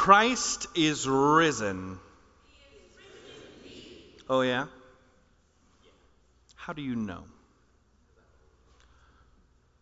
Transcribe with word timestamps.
Christ 0.00 0.66
is 0.74 1.06
risen. 1.06 1.98
Oh, 4.30 4.40
yeah? 4.40 4.64
How 6.54 6.72
do 6.72 6.80
you 6.80 6.96
know? 6.96 7.24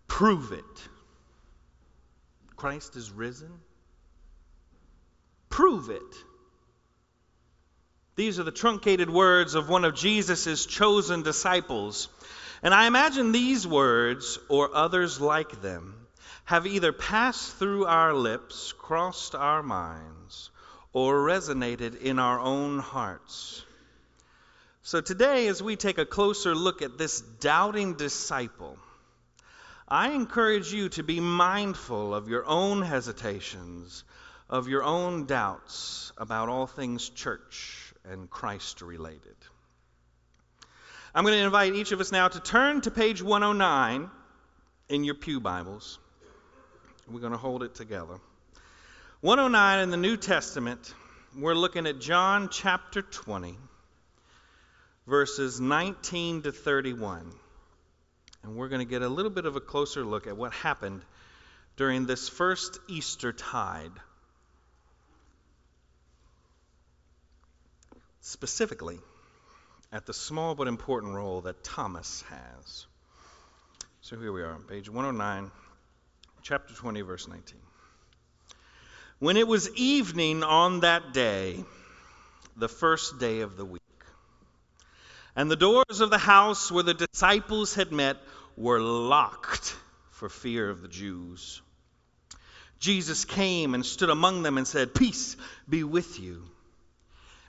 Prove 0.09 0.51
it. 0.51 0.89
Christ 2.57 2.97
is 2.97 3.13
risen? 3.13 3.61
Prove 5.51 5.89
it. 5.89 6.15
These 8.17 8.41
are 8.41 8.45
the 8.45 8.51
truncated 8.51 9.09
words 9.09 9.55
of 9.55 9.69
one 9.69 9.85
of 9.85 9.95
Jesus' 9.95 10.67
chosen 10.67 11.23
disciples. 11.23 12.09
And 12.65 12.75
I 12.75 12.89
imagine 12.89 13.31
these 13.31 13.69
words, 13.69 14.41
or 14.49 14.75
others 14.75 15.21
like 15.21 15.63
them, 15.63 16.08
have 16.49 16.67
either 16.67 16.95
passed 16.95 17.57
through 17.57 17.85
our 17.85 18.15
lips, 18.15 18.73
crossed 18.73 19.35
our 19.35 19.63
minds, 19.63 20.49
or 20.95 21.17
resonated 21.17 22.01
in 22.01 22.19
our 22.19 22.41
own 22.41 22.79
hearts. 22.79 23.63
So 24.81 25.03
today, 25.03 25.49
as 25.49 25.63
we 25.63 25.77
take 25.77 25.99
a 25.99 26.07
closer 26.07 26.55
look 26.55 26.81
at 26.81 26.97
this 26.97 27.21
doubting 27.21 27.97
disciple, 27.97 28.79
I 29.87 30.13
encourage 30.13 30.73
you 30.73 30.89
to 30.89 31.03
be 31.03 31.21
mindful 31.21 32.15
of 32.15 32.31
your 32.31 32.47
own 32.47 32.81
hesitations, 32.81 34.03
of 34.49 34.69
your 34.69 34.85
own 34.85 35.27
doubts 35.27 36.13
about 36.17 36.49
all 36.49 36.67
things 36.67 37.11
church 37.11 37.93
and 38.07 38.31
Christ 38.31 38.81
related. 38.81 39.37
I'm 41.15 41.25
going 41.25 41.39
to 41.39 41.45
invite 41.45 41.75
each 41.75 41.93
of 41.93 42.01
us 42.01 42.11
now 42.11 42.29
to 42.29 42.41
turn 42.41 42.81
to 42.81 42.91
page 42.91 43.21
109 43.21 44.11
in 44.89 45.05
your 45.05 45.15
Pew 45.15 45.41
Bibles. 45.41 45.99
We're 47.11 47.21
going 47.21 47.33
to 47.33 47.39
hold 47.39 47.63
it 47.63 47.75
together. 47.75 48.19
109 49.23 49.79
in 49.79 49.91
the 49.91 49.97
New 49.97 50.19
Testament, 50.19 50.93
we're 51.35 51.55
looking 51.55 51.87
at 51.87 52.01
John 52.01 52.51
chapter 52.51 53.01
20, 53.01 53.57
verses 55.07 55.59
19 55.59 56.43
to 56.43 56.53
31. 56.53 57.33
And 58.43 58.57
we're 58.57 58.69
going 58.69 58.87
to 58.87 58.91
get 58.91 59.01
a 59.01 59.09
little 59.09 59.31
bit 59.31 59.47
of 59.47 59.57
a 59.57 59.61
closer 59.61 60.05
look 60.05 60.27
at 60.27 60.37
what 60.37 60.53
happened 60.53 61.03
during 61.79 62.05
this 62.05 62.29
first 62.29 62.79
Easter 62.89 63.33
tide 63.33 63.93
specifically 68.21 68.99
at 69.93 70.05
the 70.05 70.13
small 70.13 70.55
but 70.55 70.69
important 70.69 71.15
role 71.15 71.41
that 71.41 71.65
Thomas 71.65 72.23
has. 72.29 72.87
So 74.03 74.19
here 74.19 74.31
we 74.31 74.43
are 74.43 74.53
on 74.53 74.65
page 74.65 74.91
109, 74.91 75.51
chapter 76.43 76.75
20, 76.75 77.01
verse 77.03 77.29
19. 77.29 77.57
When 79.19 79.37
it 79.37 79.49
was 79.49 79.75
evening 79.75 80.43
on 80.43 80.81
that 80.81 81.13
day, 81.13 81.65
the 82.57 82.69
first 82.69 83.19
day 83.19 83.41
of 83.41 83.57
the 83.57 83.65
week, 83.65 83.83
and 85.35 85.51
the 85.51 85.57
doors 85.57 86.01
of 86.01 86.11
the 86.11 86.19
house 86.19 86.71
where 86.71 86.83
the 86.83 86.95
disciples 86.95 87.75
had 87.75 87.93
met 87.93 88.17
were 88.57 88.81
locked 88.81 89.77
for 90.11 90.29
fear 90.29 90.69
of 90.69 90.83
the 90.83 90.89
Jews. 90.89 91.63
Jesus 92.81 93.25
came 93.25 93.75
and 93.75 93.85
stood 93.85 94.11
among 94.11 94.43
them 94.43 94.59
and 94.59 94.67
said, 94.67 94.95
Peace 94.95 95.37
be 95.69 95.85
with 95.85 96.21
you. 96.21 96.43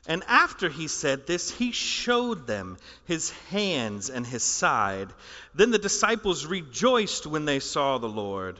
And 0.08 0.23
after 0.28 0.70
he 0.70 0.88
said 0.88 1.28
this, 1.28 1.52
he 1.52 1.72
showed 1.72 2.48
them 2.48 2.78
his 3.06 3.30
hands 3.52 4.10
and 4.10 4.26
his 4.26 4.44
side. 4.44 5.10
Then 5.54 5.72
the 5.72 5.78
disciples 5.78 6.45
rejoiced 6.45 7.28
when 7.28 7.45
they 7.45 7.60
saw 7.60 7.98
the 7.98 8.10
Lord. 8.10 8.60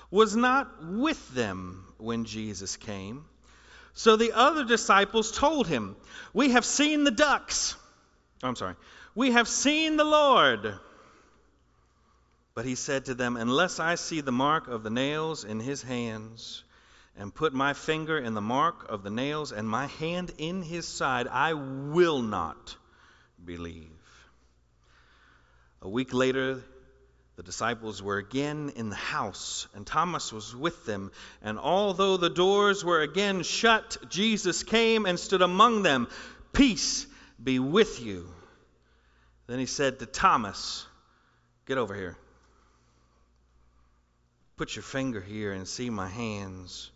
was 0.11 0.35
not 0.35 0.83
with 0.83 1.33
them 1.33 1.85
when 1.97 2.25
Jesus 2.25 2.77
came. 2.77 3.25
So 3.93 4.17
the 4.17 4.33
other 4.33 4.65
disciples 4.65 5.31
told 5.31 5.67
him, 5.67 5.95
We 6.33 6.51
have 6.51 6.65
seen 6.65 7.03
the 7.03 7.11
ducks. 7.11 7.75
I'm 8.43 8.55
sorry. 8.55 8.75
We 9.15 9.31
have 9.31 9.47
seen 9.47 9.97
the 9.97 10.03
Lord. 10.03 10.75
But 12.53 12.65
he 12.65 12.75
said 12.75 13.05
to 13.05 13.13
them, 13.13 13.37
Unless 13.37 13.79
I 13.79 13.95
see 13.95 14.21
the 14.21 14.31
mark 14.31 14.67
of 14.67 14.83
the 14.83 14.89
nails 14.89 15.45
in 15.45 15.59
his 15.59 15.81
hands, 15.81 16.63
and 17.17 17.33
put 17.33 17.53
my 17.53 17.73
finger 17.73 18.17
in 18.17 18.33
the 18.33 18.41
mark 18.41 18.89
of 18.89 19.03
the 19.03 19.09
nails, 19.09 19.51
and 19.51 19.67
my 19.67 19.87
hand 19.87 20.31
in 20.37 20.61
his 20.61 20.87
side, 20.87 21.27
I 21.27 21.53
will 21.53 22.21
not 22.21 22.75
believe. 23.43 23.89
A 25.81 25.89
week 25.89 26.13
later, 26.13 26.63
the 27.41 27.45
disciples 27.45 28.03
were 28.03 28.19
again 28.19 28.71
in 28.75 28.91
the 28.91 28.95
house, 28.95 29.67
and 29.73 29.87
Thomas 29.87 30.31
was 30.31 30.55
with 30.55 30.85
them. 30.85 31.11
And 31.41 31.57
although 31.57 32.15
the 32.15 32.29
doors 32.29 32.85
were 32.85 33.01
again 33.01 33.41
shut, 33.41 33.97
Jesus 34.09 34.61
came 34.61 35.07
and 35.07 35.19
stood 35.19 35.41
among 35.41 35.81
them. 35.81 36.07
Peace 36.53 37.07
be 37.43 37.57
with 37.57 37.99
you. 37.99 38.31
Then 39.47 39.57
he 39.57 39.65
said 39.65 39.97
to 39.97 40.05
Thomas, 40.05 40.85
Get 41.65 41.79
over 41.79 41.95
here. 41.95 42.15
Put 44.55 44.75
your 44.75 44.83
finger 44.83 45.19
here 45.19 45.51
and 45.51 45.67
see 45.67 45.89
my 45.89 46.09
hands. 46.09 46.91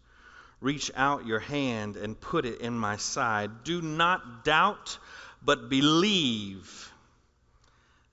Reach 0.61 0.91
out 0.95 1.25
your 1.25 1.39
hand 1.39 1.95
and 1.95 2.21
put 2.21 2.45
it 2.45 2.61
in 2.61 2.77
my 2.77 2.97
side. 2.97 3.63
Do 3.63 3.81
not 3.81 4.45
doubt, 4.45 4.99
but 5.41 5.69
believe. 5.71 6.91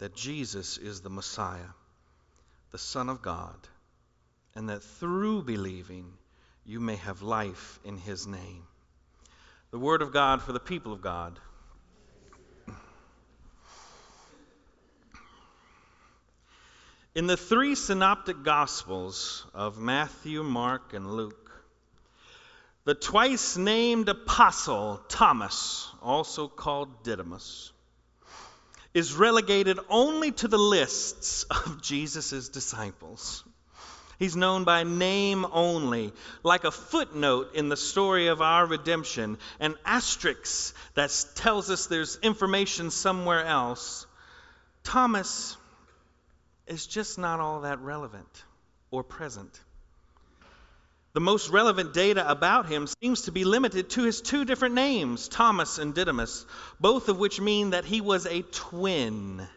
that 0.00 0.16
Jesus 0.16 0.78
is 0.78 1.02
the 1.02 1.10
Messiah, 1.10 1.72
the 2.72 2.78
Son 2.78 3.10
of 3.10 3.20
God, 3.20 3.56
and 4.54 4.70
that 4.70 4.82
through 4.82 5.42
believing 5.42 6.12
you 6.64 6.80
may 6.80 6.96
have 6.96 7.20
life 7.20 7.78
in 7.84 7.98
his 7.98 8.26
name. 8.26 8.64
The 9.70 9.78
word 9.78 10.00
of 10.00 10.12
God 10.12 10.42
for 10.42 10.52
the 10.52 10.58
people 10.58 10.92
of 10.92 11.02
God. 11.02 11.38
In 17.14 17.26
the 17.26 17.36
three 17.36 17.74
synoptic 17.74 18.42
gospels 18.42 19.46
of 19.52 19.78
Matthew, 19.78 20.42
Mark, 20.42 20.94
and 20.94 21.12
Luke, 21.12 21.50
the 22.84 22.94
twice 22.94 23.58
named 23.58 24.08
apostle 24.08 25.02
Thomas, 25.08 25.88
also 26.00 26.48
called 26.48 27.02
Didymus, 27.02 27.72
is 28.94 29.14
relegated 29.14 29.78
only 29.88 30.32
to 30.32 30.48
the 30.48 30.58
lists 30.58 31.44
of 31.44 31.82
Jesus' 31.82 32.48
disciples. 32.48 33.44
He's 34.18 34.36
known 34.36 34.64
by 34.64 34.82
name 34.84 35.46
only, 35.50 36.12
like 36.42 36.64
a 36.64 36.70
footnote 36.70 37.54
in 37.54 37.70
the 37.70 37.76
story 37.76 38.26
of 38.26 38.42
our 38.42 38.66
redemption, 38.66 39.38
an 39.60 39.76
asterisk 39.84 40.74
that 40.94 41.24
tells 41.36 41.70
us 41.70 41.86
there's 41.86 42.18
information 42.22 42.90
somewhere 42.90 43.44
else. 43.44 44.06
Thomas 44.84 45.56
is 46.66 46.86
just 46.86 47.18
not 47.18 47.40
all 47.40 47.62
that 47.62 47.80
relevant 47.80 48.44
or 48.90 49.02
present. 49.02 49.58
The 51.12 51.20
most 51.20 51.50
relevant 51.50 51.92
data 51.92 52.28
about 52.30 52.66
him 52.66 52.86
seems 52.86 53.22
to 53.22 53.32
be 53.32 53.44
limited 53.44 53.90
to 53.90 54.04
his 54.04 54.20
two 54.20 54.44
different 54.44 54.76
names, 54.76 55.28
Thomas 55.28 55.78
and 55.78 55.92
Didymus, 55.92 56.46
both 56.78 57.08
of 57.08 57.18
which 57.18 57.40
mean 57.40 57.70
that 57.70 57.84
he 57.84 58.00
was 58.00 58.26
a 58.26 58.42
twin. 58.42 59.48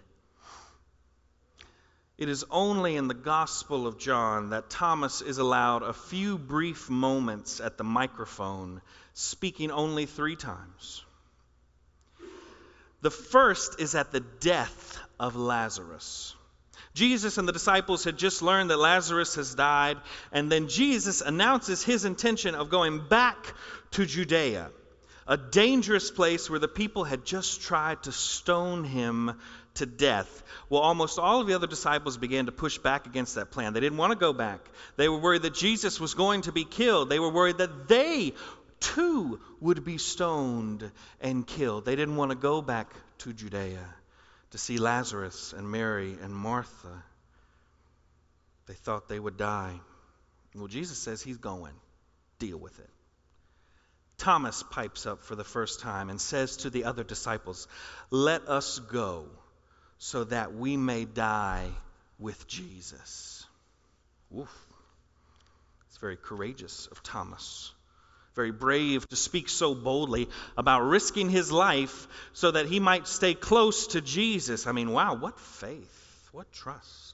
It 2.18 2.28
is 2.28 2.46
only 2.50 2.96
in 2.96 3.08
the 3.08 3.14
Gospel 3.14 3.86
of 3.86 4.00
John 4.00 4.50
that 4.50 4.72
Thomas 4.72 5.22
is 5.22 5.38
allowed 5.38 5.84
a 5.84 5.94
few 5.94 6.38
brief 6.40 6.90
moments 6.90 7.60
at 7.60 7.78
the 7.78 7.84
microphone, 7.84 8.82
speaking 9.14 9.70
only 9.70 10.08
three 10.08 10.36
times. 10.36 11.04
The 13.02 13.12
first 13.12 13.80
is 13.80 13.94
at 13.94 14.12
the 14.12 14.22
death 14.22 14.98
of 15.20 15.36
Lazarus. 15.36 16.36
Jesus 16.94 17.38
and 17.38 17.48
the 17.48 17.54
disciples 17.54 18.04
had 18.04 18.18
just 18.18 18.42
learned 18.42 18.70
that 18.70 18.78
Lazarus 18.78 19.36
has 19.36 19.56
died, 19.56 19.98
and 20.32 20.52
then 20.52 20.68
Jesus 20.68 21.22
announces 21.22 21.84
his 21.84 22.06
intention 22.06 22.54
of 22.54 22.70
going 22.70 23.08
back 23.08 23.54
to 23.92 24.06
Judea, 24.06 24.70
a 25.28 25.38
dangerous 25.38 26.12
place 26.12 26.50
where 26.50 26.60
the 26.60 26.68
people 26.68 27.04
had 27.04 27.26
just 27.26 27.62
tried 27.62 28.04
to 28.04 28.12
stone 28.12 28.84
him 28.84 29.40
to 29.76 29.88
death. 29.88 30.44
Well, 30.70 30.82
almost 30.82 31.18
all 31.18 31.42
of 31.42 31.48
the 31.48 31.56
other 31.56 31.66
disciples 31.66 32.18
began 32.18 32.46
to 32.46 32.52
push 32.52 32.78
back 32.78 33.08
against 33.08 33.36
that 33.36 33.50
plan. 33.50 33.74
They 33.74 33.80
didn't 33.80 33.98
want 33.98 34.12
to 34.12 34.18
go 34.18 34.32
back. 34.32 34.60
They 34.96 35.10
were 35.10 35.18
worried 35.18 35.42
that 35.44 35.56
Jesus 35.56 36.00
was 36.00 36.14
going 36.14 36.42
to 36.44 36.52
be 36.52 36.64
killed. 36.64 37.10
They 37.10 37.20
were 37.20 37.32
worried 37.32 37.58
that 37.58 37.88
they 37.88 38.34
too 38.80 39.40
would 39.62 39.84
be 39.84 39.98
stoned 39.98 40.92
and 41.22 41.48
killed. 41.48 41.86
They 41.86 41.96
didn't 41.96 42.18
want 42.18 42.30
to 42.32 42.38
go 42.38 42.62
back 42.62 42.94
to 43.20 43.34
Judea 43.34 43.80
to 44.54 44.60
see 44.60 44.78
Lazarus 44.78 45.52
and 45.58 45.72
Mary 45.72 46.16
and 46.22 46.32
Martha. 46.32 47.04
They 48.68 48.76
thought 48.76 49.10
they 49.10 49.20
would 49.20 49.36
die. 49.36 49.74
Well, 50.54 50.68
Jesus 50.68 51.00
says 51.00 51.24
he's 51.24 51.40
going. 51.40 51.74
Deal 52.38 52.60
with 52.60 52.78
it. 52.78 52.90
Thomas 54.20 54.62
pipes 54.62 55.08
up 55.08 55.24
for 55.24 55.36
the 55.36 55.44
first 55.44 55.80
time 55.80 56.12
and 56.12 56.22
says 56.22 56.58
to 56.58 56.70
the 56.70 56.84
other 56.84 57.04
disciples, 57.04 57.68
Let 58.12 58.48
us 58.48 58.78
go 58.78 59.26
so 59.98 60.26
that 60.26 60.54
we 60.54 60.78
may 60.78 61.06
die 61.06 61.66
with 62.20 62.48
Jesus. 62.48 63.44
Oof. 64.38 64.56
It's 65.88 65.98
very 65.98 66.16
courageous 66.16 66.86
of 66.92 67.02
Thomas. 67.02 67.74
Very 68.36 68.52
brave 68.52 69.08
to 69.10 69.16
speak 69.16 69.48
so 69.48 69.76
boldly 69.76 70.28
about 70.58 70.82
risking 70.82 71.30
his 71.30 71.52
life 71.52 72.08
so 72.34 72.52
that 72.52 72.66
he 72.66 72.80
might 72.80 73.08
stay 73.08 73.36
close 73.36 73.88
to 73.88 74.02
Jesus. 74.02 74.66
I 74.66 74.72
mean, 74.72 74.92
wow, 74.92 75.14
what 75.14 75.40
faith, 75.40 76.30
what 76.32 76.52
trust. 76.52 77.14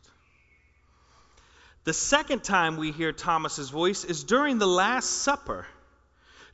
The 1.83 1.93
second 1.93 2.43
time 2.43 2.77
we 2.77 2.91
hear 2.91 3.11
Thomas's 3.11 3.69
voice 3.69 4.03
is 4.03 4.23
during 4.23 4.59
the 4.59 4.67
Last 4.67 5.09
Supper. 5.09 5.65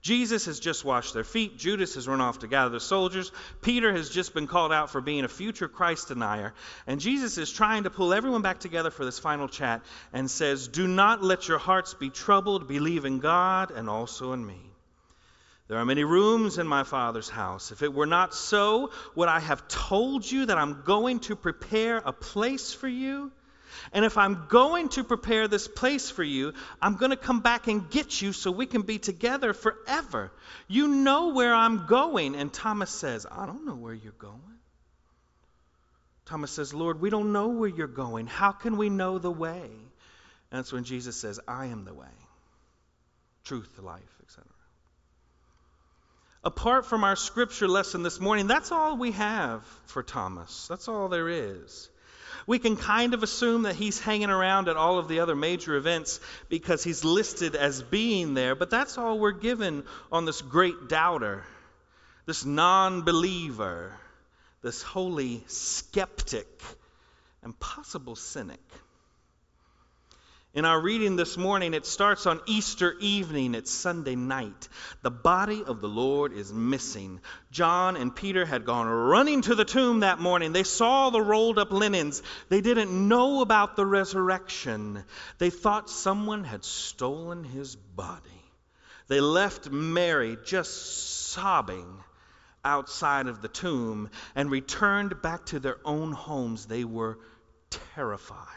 Jesus 0.05 0.45
has 0.45 0.59
just 0.59 0.85
washed 0.85 1.15
their 1.15 1.23
feet. 1.23 1.57
Judas 1.57 1.95
has 1.95 2.07
run 2.07 2.21
off 2.21 2.37
to 2.39 2.47
gather 2.47 2.69
the 2.69 2.79
soldiers. 2.79 3.31
Peter 3.63 3.91
has 3.91 4.07
just 4.07 4.35
been 4.35 4.45
called 4.45 4.71
out 4.71 4.91
for 4.91 5.01
being 5.01 5.23
a 5.23 5.27
future 5.27 5.67
Christ 5.67 6.09
denier. 6.09 6.53
And 6.85 6.99
Jesus 6.99 7.39
is 7.39 7.51
trying 7.51 7.85
to 7.85 7.89
pull 7.89 8.13
everyone 8.13 8.43
back 8.43 8.59
together 8.59 8.91
for 8.91 9.03
this 9.03 9.17
final 9.17 9.47
chat 9.47 9.81
and 10.13 10.29
says, 10.29 10.67
Do 10.67 10.87
not 10.87 11.23
let 11.23 11.47
your 11.47 11.57
hearts 11.57 11.95
be 11.95 12.11
troubled. 12.11 12.67
Believe 12.67 13.05
in 13.05 13.17
God 13.17 13.71
and 13.71 13.89
also 13.89 14.33
in 14.33 14.45
me. 14.45 14.61
There 15.69 15.79
are 15.79 15.85
many 15.85 16.03
rooms 16.03 16.59
in 16.59 16.67
my 16.67 16.83
Father's 16.83 17.27
house. 17.29 17.71
If 17.71 17.81
it 17.81 17.91
were 17.91 18.05
not 18.05 18.35
so, 18.35 18.91
would 19.15 19.27
I 19.27 19.39
have 19.39 19.67
told 19.67 20.31
you 20.31 20.45
that 20.45 20.59
I'm 20.59 20.83
going 20.83 21.21
to 21.21 21.35
prepare 21.35 21.97
a 21.97 22.13
place 22.13 22.71
for 22.71 22.87
you? 22.87 23.31
And 23.93 24.05
if 24.05 24.17
I'm 24.17 24.47
going 24.49 24.89
to 24.89 25.03
prepare 25.03 25.47
this 25.47 25.67
place 25.67 26.09
for 26.09 26.23
you, 26.23 26.53
I'm 26.81 26.95
going 26.95 27.11
to 27.11 27.17
come 27.17 27.41
back 27.41 27.67
and 27.67 27.89
get 27.89 28.21
you 28.21 28.33
so 28.33 28.51
we 28.51 28.65
can 28.65 28.81
be 28.81 28.99
together 28.99 29.53
forever. 29.53 30.31
You 30.67 30.87
know 30.87 31.33
where 31.33 31.53
I'm 31.53 31.87
going. 31.87 32.35
And 32.35 32.51
Thomas 32.51 32.89
says, 32.89 33.25
I 33.29 33.45
don't 33.45 33.65
know 33.65 33.75
where 33.75 33.93
you're 33.93 34.13
going. 34.13 34.41
Thomas 36.25 36.51
says, 36.51 36.73
Lord, 36.73 37.01
we 37.01 37.09
don't 37.09 37.31
know 37.31 37.49
where 37.49 37.69
you're 37.69 37.87
going. 37.87 38.27
How 38.27 38.51
can 38.51 38.77
we 38.77 38.89
know 38.89 39.19
the 39.19 39.31
way? 39.31 39.69
And 40.51 40.59
that's 40.59 40.73
when 40.73 40.83
Jesus 40.83 41.15
says, 41.15 41.39
I 41.47 41.67
am 41.67 41.85
the 41.85 41.93
way, 41.93 42.07
truth, 43.43 43.79
life, 43.79 44.01
etc. 44.23 44.43
Apart 46.43 46.85
from 46.85 47.03
our 47.03 47.15
scripture 47.15 47.67
lesson 47.67 48.03
this 48.03 48.19
morning, 48.19 48.47
that's 48.47 48.71
all 48.71 48.97
we 48.97 49.11
have 49.11 49.65
for 49.85 50.03
Thomas. 50.03 50.67
That's 50.67 50.87
all 50.87 51.09
there 51.09 51.27
is. 51.27 51.89
We 52.47 52.59
can 52.59 52.77
kind 52.77 53.13
of 53.13 53.23
assume 53.23 53.63
that 53.63 53.75
he's 53.75 53.99
hanging 53.99 54.29
around 54.29 54.67
at 54.67 54.77
all 54.77 54.99
of 54.99 55.07
the 55.07 55.19
other 55.19 55.35
major 55.35 55.75
events 55.75 56.19
because 56.47 56.83
he's 56.83 57.03
listed 57.03 57.55
as 57.55 57.81
being 57.81 58.35
there, 58.35 58.55
but 58.55 58.69
that's 58.69 58.97
all 58.97 59.17
we're 59.17 59.31
given 59.31 59.83
on 60.11 60.25
this 60.25 60.41
great 60.41 60.87
doubter, 60.87 61.43
this 62.25 62.45
non 62.45 63.01
believer, 63.01 63.93
this 64.61 64.83
holy 64.83 65.43
skeptic, 65.47 66.47
and 67.41 67.59
possible 67.59 68.15
cynic. 68.15 68.61
In 70.55 70.63
our 70.63 70.79
reading 70.79 71.17
this 71.17 71.35
morning, 71.35 71.73
it 71.73 71.85
starts 71.85 72.25
on 72.25 72.39
Easter 72.45 72.95
evening. 73.01 73.55
It's 73.55 73.69
Sunday 73.69 74.15
night. 74.15 74.69
The 75.01 75.11
body 75.11 75.61
of 75.61 75.81
the 75.81 75.89
Lord 75.89 76.31
is 76.31 76.53
missing. 76.53 77.19
John 77.51 77.97
and 77.97 78.15
Peter 78.15 78.45
had 78.45 78.63
gone 78.63 78.87
running 78.87 79.41
to 79.41 79.55
the 79.55 79.65
tomb 79.65 79.99
that 79.99 80.21
morning. 80.21 80.53
They 80.53 80.63
saw 80.63 81.09
the 81.09 81.19
rolled 81.19 81.59
up 81.59 81.73
linens. 81.73 82.23
They 82.47 82.61
didn't 82.61 83.09
know 83.09 83.41
about 83.41 83.75
the 83.75 83.85
resurrection. 83.85 85.03
They 85.39 85.49
thought 85.49 85.89
someone 85.89 86.45
had 86.45 86.63
stolen 86.63 87.43
his 87.43 87.75
body. 87.75 88.21
They 89.09 89.19
left 89.19 89.69
Mary 89.69 90.37
just 90.45 91.33
sobbing 91.33 92.01
outside 92.63 93.27
of 93.27 93.41
the 93.41 93.49
tomb 93.49 94.09
and 94.35 94.49
returned 94.49 95.21
back 95.21 95.47
to 95.47 95.59
their 95.59 95.79
own 95.83 96.13
homes. 96.13 96.65
They 96.65 96.85
were 96.85 97.19
terrified. 97.93 98.54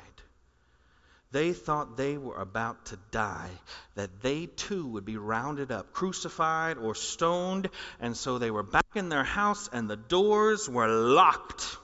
They 1.30 1.52
thought 1.52 1.96
they 1.96 2.16
were 2.16 2.36
about 2.36 2.86
to 2.86 2.98
die, 3.10 3.50
that 3.94 4.22
they 4.22 4.46
too 4.46 4.86
would 4.86 5.04
be 5.04 5.18
rounded 5.18 5.70
up, 5.70 5.92
crucified 5.92 6.78
or 6.78 6.94
stoned, 6.94 7.68
and 8.00 8.16
so 8.16 8.38
they 8.38 8.50
were 8.50 8.62
back 8.62 8.86
in 8.94 9.10
their 9.10 9.24
house 9.24 9.68
and 9.70 9.90
the 9.90 9.96
doors 9.96 10.68
were 10.68 10.88
locked. 10.88 11.76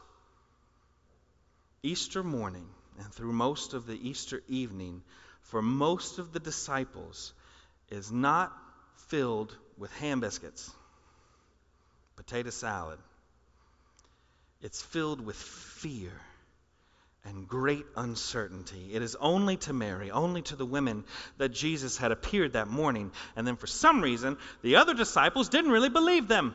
Easter 1.83 2.23
morning 2.23 2.69
and 2.99 3.13
through 3.13 3.33
most 3.33 3.75
of 3.75 3.87
the 3.87 4.09
Easter 4.09 4.43
evening, 4.49 5.03
for 5.43 5.61
most 5.61 6.19
of 6.19 6.33
the 6.33 6.41
disciples, 6.41 7.35
is 7.91 8.11
not 8.11 8.57
filled 9.09 9.55
with 9.77 9.93
ham 9.99 10.21
biscuits, 10.21 10.71
potato 12.17 12.49
salad. 12.49 12.99
It's 14.63 14.81
filled 14.81 15.21
with 15.21 15.37
fear 15.37 16.13
and 17.25 17.49
great 17.49 17.87
uncertainty. 17.97 18.91
It 18.93 19.03
is 19.03 19.17
only 19.17 19.57
to 19.59 19.73
Mary, 19.73 20.11
only 20.11 20.43
to 20.43 20.57
the 20.57 20.67
women, 20.67 21.05
that 21.39 21.51
Jesus 21.51 21.97
had 21.97 22.13
appeared 22.13 22.53
that 22.53 22.69
morning. 22.69 23.13
And 23.35 23.47
then 23.47 23.57
for 23.57 23.67
some 23.67 24.03
reason, 24.03 24.37
the 24.63 24.77
other 24.77 24.95
disciples 24.95 25.49
didn't 25.49 25.71
really 25.71 25.89
believe 25.89 26.29
them. 26.29 26.55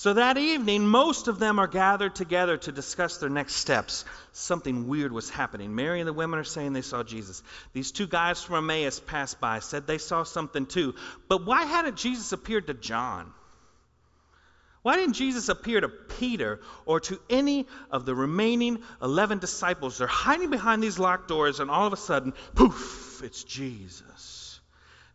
So 0.00 0.14
that 0.14 0.38
evening, 0.38 0.86
most 0.86 1.28
of 1.28 1.38
them 1.38 1.58
are 1.58 1.66
gathered 1.66 2.14
together 2.14 2.56
to 2.56 2.72
discuss 2.72 3.18
their 3.18 3.28
next 3.28 3.56
steps. 3.56 4.06
Something 4.32 4.88
weird 4.88 5.12
was 5.12 5.28
happening. 5.28 5.74
Mary 5.74 6.00
and 6.00 6.08
the 6.08 6.14
women 6.14 6.40
are 6.40 6.44
saying 6.44 6.72
they 6.72 6.80
saw 6.80 7.02
Jesus. 7.02 7.42
These 7.74 7.92
two 7.92 8.06
guys 8.06 8.42
from 8.42 8.70
Emmaus 8.70 8.98
passed 8.98 9.40
by, 9.40 9.58
said 9.58 9.86
they 9.86 9.98
saw 9.98 10.22
something 10.22 10.64
too. 10.64 10.94
But 11.28 11.44
why 11.44 11.64
hadn't 11.64 11.98
Jesus 11.98 12.32
appeared 12.32 12.68
to 12.68 12.74
John? 12.74 13.30
Why 14.82 14.96
didn't 14.96 15.14
Jesus 15.14 15.48
appear 15.48 15.80
to 15.80 15.88
Peter 15.88 16.60
or 16.86 17.00
to 17.00 17.20
any 17.28 17.66
of 17.90 18.06
the 18.06 18.14
remaining 18.14 18.82
11 19.02 19.38
disciples? 19.38 19.98
They're 19.98 20.06
hiding 20.06 20.50
behind 20.50 20.82
these 20.82 20.98
locked 20.98 21.28
doors, 21.28 21.60
and 21.60 21.70
all 21.70 21.86
of 21.86 21.92
a 21.92 21.98
sudden, 21.98 22.32
poof, 22.54 23.20
it's 23.22 23.44
Jesus. 23.44 24.60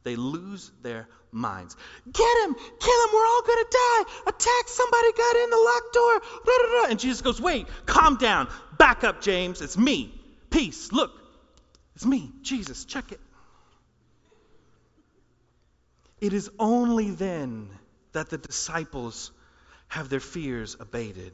They 0.03 0.15
lose 0.15 0.71
their 0.83 1.07
minds. 1.31 1.75
Get 2.11 2.45
him! 2.45 2.53
Kill 2.53 3.03
him! 3.03 3.09
We're 3.13 3.25
all 3.25 3.41
going 3.41 3.63
to 3.63 3.71
die! 3.71 4.03
Attack! 4.27 4.67
Somebody 4.67 5.11
got 5.13 5.35
in 5.35 5.49
the 5.49 5.57
locked 5.57 5.93
door! 5.93 6.89
And 6.89 6.99
Jesus 6.99 7.21
goes, 7.21 7.41
Wait, 7.41 7.67
calm 7.87 8.17
down. 8.17 8.47
Back 8.77 9.03
up, 9.03 9.21
James. 9.21 9.61
It's 9.61 9.77
me. 9.77 10.13
Peace. 10.51 10.91
Look, 10.91 11.11
it's 11.95 12.05
me, 12.05 12.31
Jesus. 12.43 12.85
Check 12.85 13.11
it. 13.11 13.19
It 16.21 16.33
is 16.33 16.49
only 16.59 17.09
then 17.09 17.69
that 18.13 18.29
the 18.29 18.37
disciples 18.37 19.31
have 19.95 20.09
their 20.09 20.19
fears 20.19 20.75
abated. 20.79 21.31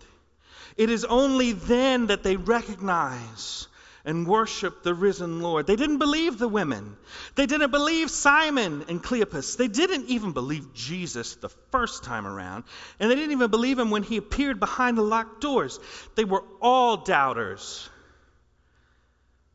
It 0.77 0.89
is 0.89 1.03
only 1.03 1.51
then 1.51 2.07
that 2.07 2.23
they 2.23 2.37
recognize 2.37 3.67
and 4.05 4.27
worship 4.27 4.83
the 4.83 4.93
risen 4.93 5.41
Lord. 5.41 5.65
They 5.67 5.75
didn't 5.75 5.97
believe 5.97 6.37
the 6.37 6.47
women. 6.47 6.95
They 7.35 7.45
didn't 7.45 7.71
believe 7.71 8.09
Simon 8.09 8.85
and 8.87 9.03
Cleopas. 9.03 9.57
They 9.57 9.67
didn't 9.67 10.09
even 10.09 10.31
believe 10.31 10.73
Jesus 10.73 11.35
the 11.35 11.49
first 11.71 12.03
time 12.03 12.25
around. 12.25 12.63
And 12.99 13.09
they 13.09 13.15
didn't 13.15 13.31
even 13.31 13.51
believe 13.51 13.79
him 13.79 13.91
when 13.91 14.03
he 14.03 14.17
appeared 14.17 14.59
behind 14.59 14.97
the 14.97 15.03
locked 15.03 15.41
doors. 15.41 15.79
They 16.15 16.23
were 16.23 16.43
all 16.61 16.97
doubters. 16.97 17.89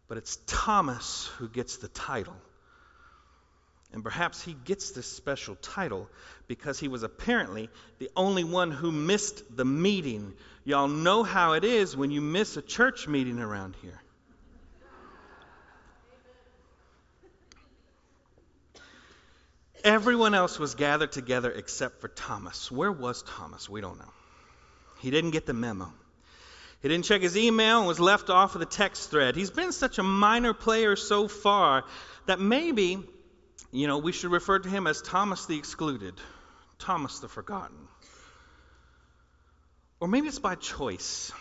But 0.09 0.19
it's 0.19 0.39
Thomas 0.47 1.31
who 1.39 1.49
gets 1.49 1.77
the 1.77 1.89
title. 1.89 2.37
And 3.97 4.05
perhaps 4.05 4.43
he 4.43 4.53
gets 4.53 4.91
this 4.91 5.07
special 5.07 5.55
title 5.55 6.11
because 6.49 6.79
he 6.79 6.87
was 6.87 7.03
apparently 7.03 7.71
the 7.99 8.11
only 8.15 8.45
one 8.45 8.71
who 8.71 8.93
missed 8.93 9.57
the 9.57 9.65
meeting. 9.65 10.35
Y'all 10.67 10.87
know 10.87 11.23
how 11.23 11.55
it 11.55 11.65
is 11.65 11.97
when 11.97 12.11
you 12.11 12.21
miss 12.21 12.59
a 12.59 12.61
church 12.61 13.09
meeting 13.09 13.39
around 13.39 13.75
here. 13.81 13.99
Everyone 19.83 20.35
else 20.35 20.59
was 20.59 20.75
gathered 20.75 21.13
together 21.13 21.51
except 21.51 22.03
for 22.03 22.09
Thomas. 22.09 22.71
Where 22.71 22.93
was 22.93 23.23
Thomas? 23.23 23.67
We 23.67 23.81
don't 23.81 23.99
know. 23.99 24.13
He 24.99 25.11
didn't 25.11 25.31
get 25.31 25.47
the 25.47 25.55
memo. 25.55 25.91
He 26.83 26.91
didn't 26.91 27.07
check 27.07 27.23
his 27.23 27.35
email 27.35 27.79
and 27.79 27.89
was 27.89 27.99
left 27.99 28.29
off 28.29 28.55
of 28.55 28.61
the 28.61 28.67
text 28.67 29.11
thread. 29.11 29.37
He's 29.37 29.51
been 29.51 29.73
such 29.73 29.99
a 29.99 30.03
minor 30.03 30.53
player 30.53 30.97
so 30.97 31.29
far 31.29 31.85
that 32.27 32.39
maybe, 32.39 33.03
you 33.71 33.87
know, 33.87 33.99
we 33.99 34.13
should 34.13 34.31
refer 34.31 34.59
to 34.59 34.69
him 34.69 34.87
as 34.87 35.03
Thomas 35.03 35.47
the 35.47 35.59
excluded, 35.59 36.15
Thomas 36.79 37.19
the 37.19 37.29
forgotten. 37.29 37.89
Or 40.01 40.09
maybe 40.09 40.29
it's 40.29 40.39
by 40.39 40.55
choice. 40.55 41.33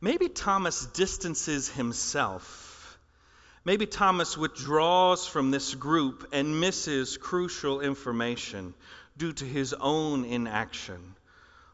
Maybe 0.00 0.28
Thomas 0.28 0.86
distances 0.86 1.68
himself. 1.68 2.98
Maybe 3.64 3.86
Thomas 3.86 4.36
withdraws 4.36 5.26
from 5.26 5.50
this 5.50 5.74
group 5.74 6.28
and 6.32 6.60
misses 6.60 7.16
crucial 7.16 7.80
information 7.80 8.74
due 9.16 9.32
to 9.32 9.44
his 9.44 9.72
own 9.72 10.24
inaction 10.24 11.14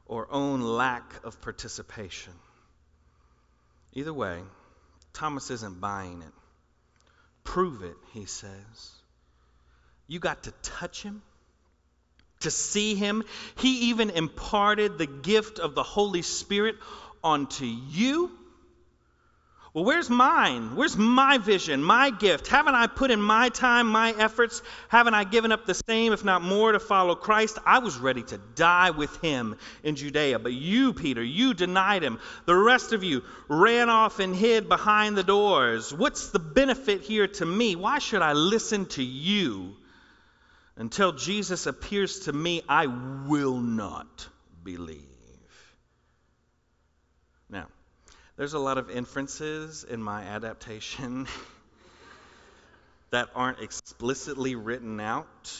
or 0.06 0.28
own 0.30 0.60
lack 0.60 1.24
of 1.24 1.40
participation. 1.40 2.32
Either 3.92 4.14
way, 4.14 4.40
Thomas 5.12 5.50
isn't 5.50 5.80
buying 5.80 6.22
it. 6.22 6.32
Prove 7.50 7.82
it, 7.82 7.96
he 8.12 8.26
says. 8.26 8.92
You 10.06 10.20
got 10.20 10.44
to 10.44 10.52
touch 10.62 11.02
him, 11.02 11.20
to 12.42 12.50
see 12.52 12.94
him. 12.94 13.24
He 13.56 13.90
even 13.90 14.10
imparted 14.10 14.98
the 14.98 15.08
gift 15.08 15.58
of 15.58 15.74
the 15.74 15.82
Holy 15.82 16.22
Spirit 16.22 16.76
onto 17.24 17.64
you 17.64 18.30
well, 19.72 19.84
where's 19.84 20.10
mine? 20.10 20.74
Where's 20.74 20.96
my 20.96 21.38
vision, 21.38 21.80
my 21.80 22.10
gift? 22.10 22.48
Haven't 22.48 22.74
I 22.74 22.88
put 22.88 23.12
in 23.12 23.22
my 23.22 23.50
time, 23.50 23.86
my 23.86 24.10
efforts? 24.10 24.62
Haven't 24.88 25.14
I 25.14 25.22
given 25.22 25.52
up 25.52 25.64
the 25.64 25.74
same, 25.74 26.12
if 26.12 26.24
not 26.24 26.42
more, 26.42 26.72
to 26.72 26.80
follow 26.80 27.14
Christ? 27.14 27.56
I 27.64 27.78
was 27.78 27.96
ready 27.96 28.24
to 28.24 28.38
die 28.56 28.90
with 28.90 29.16
him 29.20 29.56
in 29.84 29.94
Judea. 29.94 30.40
But 30.40 30.54
you, 30.54 30.92
Peter, 30.92 31.22
you 31.22 31.54
denied 31.54 32.02
him. 32.02 32.18
The 32.46 32.56
rest 32.56 32.92
of 32.92 33.04
you 33.04 33.22
ran 33.46 33.90
off 33.90 34.18
and 34.18 34.34
hid 34.34 34.68
behind 34.68 35.16
the 35.16 35.22
doors. 35.22 35.94
What's 35.94 36.30
the 36.30 36.40
benefit 36.40 37.02
here 37.02 37.28
to 37.28 37.46
me? 37.46 37.76
Why 37.76 38.00
should 38.00 38.22
I 38.22 38.32
listen 38.32 38.86
to 38.86 39.04
you? 39.04 39.76
Until 40.76 41.12
Jesus 41.12 41.66
appears 41.66 42.20
to 42.20 42.32
me, 42.32 42.62
I 42.68 42.86
will 42.86 43.60
not 43.60 44.26
believe. 44.64 45.04
Now, 47.48 47.66
there's 48.40 48.54
a 48.54 48.58
lot 48.58 48.78
of 48.78 48.88
inferences 48.88 49.84
in 49.84 50.02
my 50.02 50.22
adaptation 50.22 51.26
that 53.10 53.28
aren't 53.34 53.60
explicitly 53.60 54.54
written 54.54 54.98
out. 54.98 55.52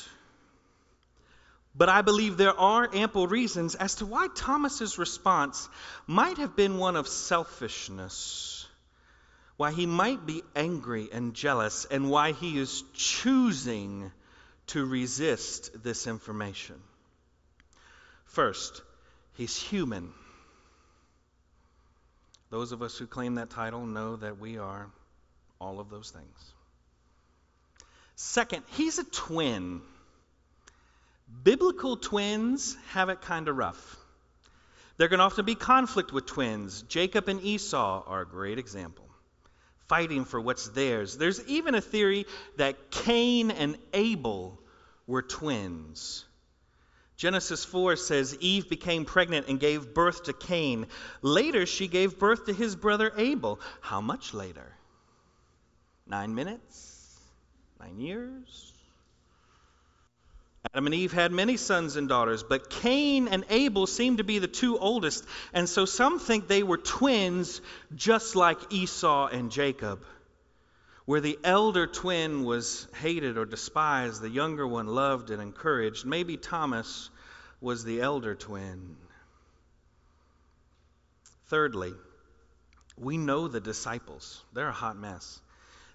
But 1.75 1.91
I 1.91 2.01
believe 2.01 2.39
there 2.39 2.59
are 2.59 2.89
ample 2.95 3.27
reasons 3.27 3.75
as 3.75 3.97
to 3.97 4.07
why 4.07 4.29
Thomas's 4.35 4.97
response 4.97 5.69
might 6.07 6.39
have 6.39 6.57
been 6.57 6.79
one 6.79 6.97
of 6.97 7.07
selfishness, 7.07 8.67
why 9.59 9.73
he 9.73 9.85
might 9.85 10.25
be 10.25 10.43
angry 10.57 11.11
and 11.13 11.35
jealous, 11.35 11.85
and 11.91 12.09
why 12.09 12.33
he 12.33 12.59
is 12.59 12.83
choosing 12.95 14.11
to 14.69 14.87
resist 14.87 15.85
this 15.85 16.07
information. 16.07 16.77
First, 18.25 18.81
he's 19.35 19.55
human. 19.55 20.15
Those 22.51 22.73
of 22.73 22.83
us 22.83 22.99
who 22.99 23.07
claim 23.07 23.37
that 23.37 23.51
title 23.51 23.87
know 23.87 24.17
that 24.17 24.39
we 24.39 24.59
are 24.59 24.91
all 25.61 25.79
of 25.79 25.89
those 25.89 26.11
things. 26.11 26.53
Second, 28.17 28.65
he's 28.73 28.99
a 28.99 29.05
twin. 29.05 29.81
Biblical 31.45 31.97
twins 31.97 32.77
have 32.89 33.09
it 33.09 33.21
kind 33.23 33.49
of 33.49 33.57
rough. 33.57 33.97
There 34.97 35.09
can 35.09 35.21
often 35.21 35.45
be 35.45 35.55
conflict 35.55 36.13
with 36.13 36.27
twins. 36.27 36.83
Jacob 36.83 37.29
and 37.29 37.41
Esau 37.41 38.03
are 38.07 38.23
a 38.23 38.29
great 38.29 38.59
example, 38.59 39.09
fighting 39.89 40.25
for 40.25 40.41
what's 40.41 40.69
theirs. 40.69 41.17
There's 41.17 41.43
even 41.47 41.75
a 41.75 41.81
theory 41.81 42.27
that 42.57 42.91
Cain 42.91 43.51
and 43.51 43.79
Abel 43.95 44.59
were 45.07 45.23
twins. 45.23 46.25
Genesis 47.21 47.67
4 47.67 47.97
says 47.97 48.35
Eve 48.41 48.71
became 48.71 49.05
pregnant 49.05 49.47
and 49.47 49.61
gave 49.61 49.93
birth 49.93 50.23
to 50.23 50.33
Cain. 50.33 50.87
Later, 51.21 51.67
she 51.67 51.87
gave 51.87 52.19
birth 52.19 52.47
to 52.47 52.55
his 52.55 52.75
brother 52.75 53.13
Abel. 53.15 53.61
How 53.83 54.01
much 54.01 54.33
later? 54.33 54.65
Nine 56.07 56.35
minutes? 56.35 57.21
Nine 57.79 58.01
years? 58.01 58.73
Adam 60.73 60.87
and 60.87 60.95
Eve 60.95 61.13
had 61.13 61.31
many 61.31 61.59
sons 61.59 61.97
and 61.97 62.09
daughters, 62.09 62.43
but 62.43 62.71
Cain 62.71 63.29
and 63.29 63.45
Abel 63.51 63.87
seem 63.87 64.17
to 64.17 64.25
be 64.25 64.39
the 64.39 64.49
two 64.49 64.79
oldest, 64.79 65.27
and 65.53 65.69
so 65.69 65.85
some 65.85 66.21
think 66.21 66.49
they 66.49 66.63
were 66.63 66.79
twins, 66.79 67.61
just 67.95 68.35
like 68.35 68.73
Esau 68.73 69.27
and 69.27 69.51
Jacob. 69.51 70.03
Where 71.11 71.21
the 71.21 71.41
elder 71.43 71.89
twin 71.89 72.45
was 72.45 72.87
hated 72.95 73.37
or 73.37 73.45
despised, 73.45 74.23
the 74.23 74.31
younger 74.31 74.65
one 74.65 74.87
loved 74.87 75.31
and 75.31 75.43
encouraged. 75.43 76.07
Maybe 76.07 76.37
Thomas 76.37 77.11
was 77.61 77.83
the 77.83 78.01
elder 78.01 78.37
twin. 78.37 78.97
Thirdly, 81.49 81.95
we 82.97 83.17
know 83.19 83.49
the 83.49 83.59
disciples. 83.61 84.45
They're 84.53 84.69
a 84.69 84.73
hot 84.73 84.97
mess. 84.97 85.41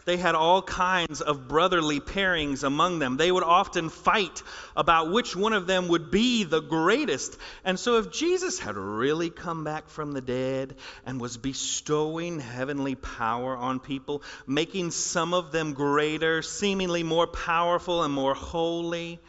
They 0.06 0.18
had 0.18 0.36
all 0.36 0.62
kinds 0.62 1.22
of 1.22 1.48
brotherly 1.48 2.00
pairings 2.00 2.64
among 2.64 3.00
them. 3.00 3.18
They 3.18 3.32
would 3.32 3.44
often 3.44 3.90
fight 3.90 4.44
about 4.76 5.12
which 5.12 5.36
one 5.36 5.54
of 5.54 5.66
them 5.66 5.88
would 5.88 6.12
be 6.12 6.44
the 6.44 6.62
greatest. 6.62 7.36
And 7.64 7.80
so, 7.80 7.98
if 7.98 8.12
Jesus 8.12 8.60
had 8.60 8.78
really 8.78 9.32
come 9.32 9.64
back 9.64 9.90
from 9.90 10.12
the 10.12 10.22
dead 10.22 10.76
and 11.08 11.20
was 11.20 11.38
bestowing 11.38 12.40
heavenly 12.40 12.94
power 12.94 13.58
on 13.58 13.80
people, 13.80 14.22
making 14.46 14.92
some 14.92 15.34
of 15.34 15.52
them 15.52 15.74
greater, 15.74 16.44
seemingly 16.44 17.02
more 17.02 17.26
powerful 17.26 18.04
and 18.04 18.14
more 18.14 18.36
holy, 18.36 19.20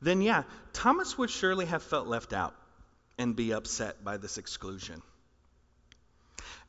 then 0.00 0.22
yeah, 0.22 0.44
Thomas 0.72 1.18
would 1.18 1.30
surely 1.30 1.66
have 1.66 1.82
felt 1.82 2.06
left 2.06 2.32
out 2.32 2.54
and 3.18 3.34
be 3.34 3.52
upset 3.52 4.04
by 4.04 4.16
this 4.16 4.38
exclusion. 4.38 5.02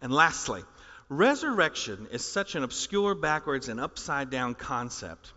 And 0.02 0.12
lastly, 0.12 0.64
Resurrection 1.08 2.08
is 2.12 2.26
such 2.26 2.56
an 2.56 2.64
obscure, 2.64 3.14
backwards, 3.14 3.70
and 3.70 3.80
upside 3.80 4.30
down 4.30 4.56
concept 4.56 5.34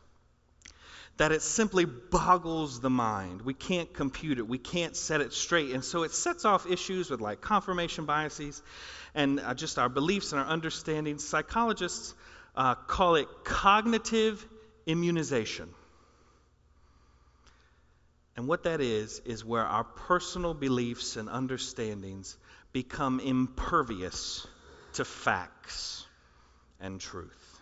that 1.18 1.32
it 1.32 1.42
simply 1.42 1.84
boggles 1.84 2.80
the 2.80 2.90
mind. 2.90 3.42
We 3.42 3.52
can't 3.52 3.92
compute 3.92 4.38
it, 4.38 4.48
we 4.48 4.58
can't 4.58 4.96
set 4.96 5.20
it 5.20 5.32
straight. 5.32 5.72
And 5.72 5.84
so 5.84 6.04
it 6.04 6.12
sets 6.12 6.44
off 6.44 6.64
issues 6.66 7.10
with 7.10 7.20
like 7.20 7.40
confirmation 7.40 8.06
biases 8.06 8.62
and 9.14 9.40
uh, 9.40 9.52
just 9.54 9.78
our 9.78 9.88
beliefs 9.88 10.32
and 10.32 10.40
our 10.40 10.46
understandings. 10.46 11.26
Psychologists 11.26 12.14
uh, 12.56 12.76
call 12.76 13.16
it 13.16 13.28
cognitive 13.44 14.46
immunization. 14.86 15.68
And 18.36 18.46
what 18.46 18.62
that 18.62 18.80
is, 18.80 19.20
is 19.24 19.44
where 19.44 19.64
our 19.64 19.82
personal 19.82 20.54
beliefs 20.54 21.16
and 21.16 21.28
understandings 21.28 22.36
become 22.72 23.18
impervious 23.18 24.46
to 24.98 25.04
facts 25.04 26.04
and 26.80 27.00
truth. 27.00 27.60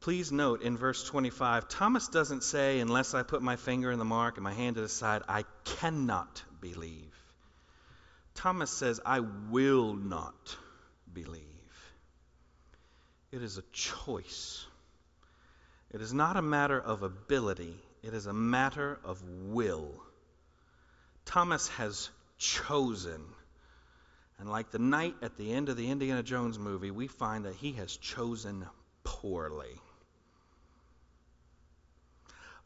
Please 0.00 0.32
note 0.32 0.62
in 0.62 0.78
verse 0.78 1.04
25, 1.04 1.68
Thomas 1.68 2.08
doesn't 2.08 2.42
say, 2.42 2.80
unless 2.80 3.12
I 3.12 3.24
put 3.24 3.42
my 3.42 3.56
finger 3.56 3.92
in 3.92 3.98
the 3.98 4.06
mark 4.06 4.36
and 4.36 4.44
my 4.44 4.54
hand 4.54 4.76
to 4.76 4.82
the 4.82 4.88
side, 4.88 5.20
I 5.28 5.44
cannot 5.64 6.42
believe. 6.62 7.14
Thomas 8.34 8.70
says, 8.70 9.00
I 9.04 9.20
will 9.20 9.92
not 9.92 10.56
believe. 11.12 11.42
It 13.32 13.42
is 13.42 13.58
a 13.58 13.64
choice. 13.72 14.64
It 15.90 16.00
is 16.00 16.14
not 16.14 16.38
a 16.38 16.42
matter 16.42 16.80
of 16.80 17.02
ability, 17.02 17.76
it 18.02 18.14
is 18.14 18.26
a 18.26 18.32
matter 18.32 18.98
of 19.04 19.22
will. 19.22 19.92
Thomas 21.26 21.68
has 21.68 22.08
chosen 22.38 23.20
and 24.38 24.50
like 24.50 24.70
the 24.70 24.78
knight 24.78 25.14
at 25.22 25.36
the 25.36 25.52
end 25.52 25.68
of 25.68 25.76
the 25.76 25.90
Indiana 25.90 26.22
Jones 26.22 26.58
movie, 26.58 26.90
we 26.90 27.06
find 27.06 27.44
that 27.44 27.54
he 27.54 27.72
has 27.72 27.96
chosen 27.96 28.66
poorly. 29.04 29.80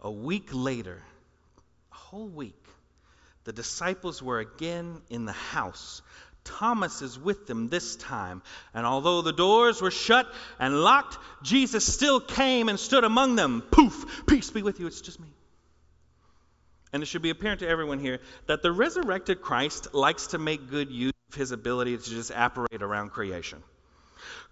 A 0.00 0.10
week 0.10 0.48
later, 0.52 1.02
a 1.92 1.94
whole 1.94 2.28
week, 2.28 2.64
the 3.44 3.52
disciples 3.52 4.22
were 4.22 4.38
again 4.38 5.00
in 5.10 5.24
the 5.24 5.32
house. 5.32 6.02
Thomas 6.44 7.02
is 7.02 7.18
with 7.18 7.46
them 7.46 7.68
this 7.68 7.96
time. 7.96 8.42
And 8.72 8.86
although 8.86 9.20
the 9.20 9.32
doors 9.32 9.82
were 9.82 9.90
shut 9.90 10.26
and 10.58 10.82
locked, 10.82 11.18
Jesus 11.42 11.84
still 11.84 12.20
came 12.20 12.68
and 12.68 12.80
stood 12.80 13.04
among 13.04 13.36
them. 13.36 13.62
Poof! 13.70 14.24
Peace 14.26 14.50
be 14.50 14.62
with 14.62 14.80
you. 14.80 14.86
It's 14.86 15.00
just 15.00 15.20
me. 15.20 15.28
And 16.92 17.02
it 17.02 17.06
should 17.06 17.22
be 17.22 17.30
apparent 17.30 17.60
to 17.60 17.68
everyone 17.68 17.98
here 17.98 18.20
that 18.46 18.62
the 18.62 18.72
resurrected 18.72 19.42
Christ 19.42 19.92
likes 19.92 20.28
to 20.28 20.38
make 20.38 20.70
good 20.70 20.90
use 20.90 21.12
his 21.36 21.52
ability 21.52 21.96
to 21.96 22.10
just 22.10 22.30
apparate 22.34 22.82
around 22.82 23.10
creation. 23.10 23.62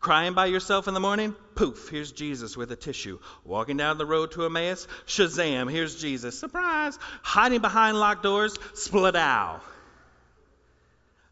Crying 0.00 0.34
by 0.34 0.46
yourself 0.46 0.88
in 0.88 0.94
the 0.94 1.00
morning? 1.00 1.34
Poof, 1.54 1.88
here's 1.88 2.12
Jesus 2.12 2.56
with 2.56 2.70
a 2.70 2.76
tissue. 2.76 3.18
Walking 3.44 3.76
down 3.76 3.98
the 3.98 4.06
road 4.06 4.32
to 4.32 4.44
Emmaus? 4.44 4.86
Shazam, 5.06 5.70
here's 5.70 6.00
Jesus. 6.00 6.38
Surprise! 6.38 6.98
Hiding 7.22 7.60
behind 7.60 7.98
locked 7.98 8.22
doors? 8.22 8.56
Spladow. 8.74 9.60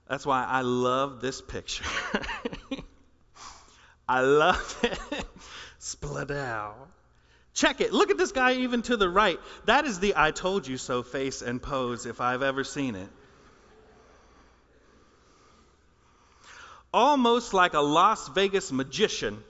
That's 0.08 0.26
why 0.26 0.44
I 0.44 0.62
love 0.62 1.20
this 1.20 1.40
picture. 1.40 1.84
I 4.08 4.20
love 4.20 4.78
it. 4.82 5.24
Spladow. 5.80 6.74
Check 7.54 7.80
it. 7.80 7.92
Look 7.92 8.10
at 8.10 8.18
this 8.18 8.32
guy 8.32 8.54
even 8.54 8.82
to 8.82 8.96
the 8.96 9.08
right. 9.08 9.38
That 9.66 9.86
is 9.86 10.00
the 10.00 10.14
I 10.16 10.32
told 10.32 10.66
you 10.66 10.76
so 10.76 11.02
face 11.02 11.40
and 11.40 11.62
pose 11.62 12.04
if 12.04 12.20
I've 12.20 12.42
ever 12.42 12.64
seen 12.64 12.96
it. 12.96 13.08
Almost 16.94 17.52
like 17.52 17.74
a 17.74 17.80
Las 17.80 18.28
Vegas 18.28 18.70
magician, 18.70 19.42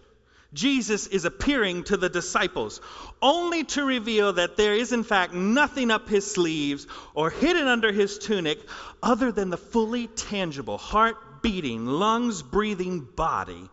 Jesus 0.55 1.07
is 1.09 1.27
appearing 1.27 1.85
to 1.85 1.99
the 1.99 2.09
disciples, 2.09 2.81
only 3.21 3.65
to 3.65 3.85
reveal 3.85 4.33
that 4.33 4.57
there 4.57 4.73
is, 4.73 4.93
in 4.93 5.05
fact, 5.05 5.35
nothing 5.35 5.91
up 5.91 6.09
his 6.09 6.31
sleeves 6.31 6.87
or 7.13 7.29
hidden 7.29 7.67
under 7.67 7.93
his 7.93 8.17
tunic 8.19 8.59
other 9.03 9.31
than 9.31 9.51
the 9.51 9.59
fully 9.59 10.07
tangible, 10.07 10.79
heart 10.79 11.43
beating, 11.43 11.85
lungs 11.85 12.43
breathing 12.43 13.01
body 13.01 13.69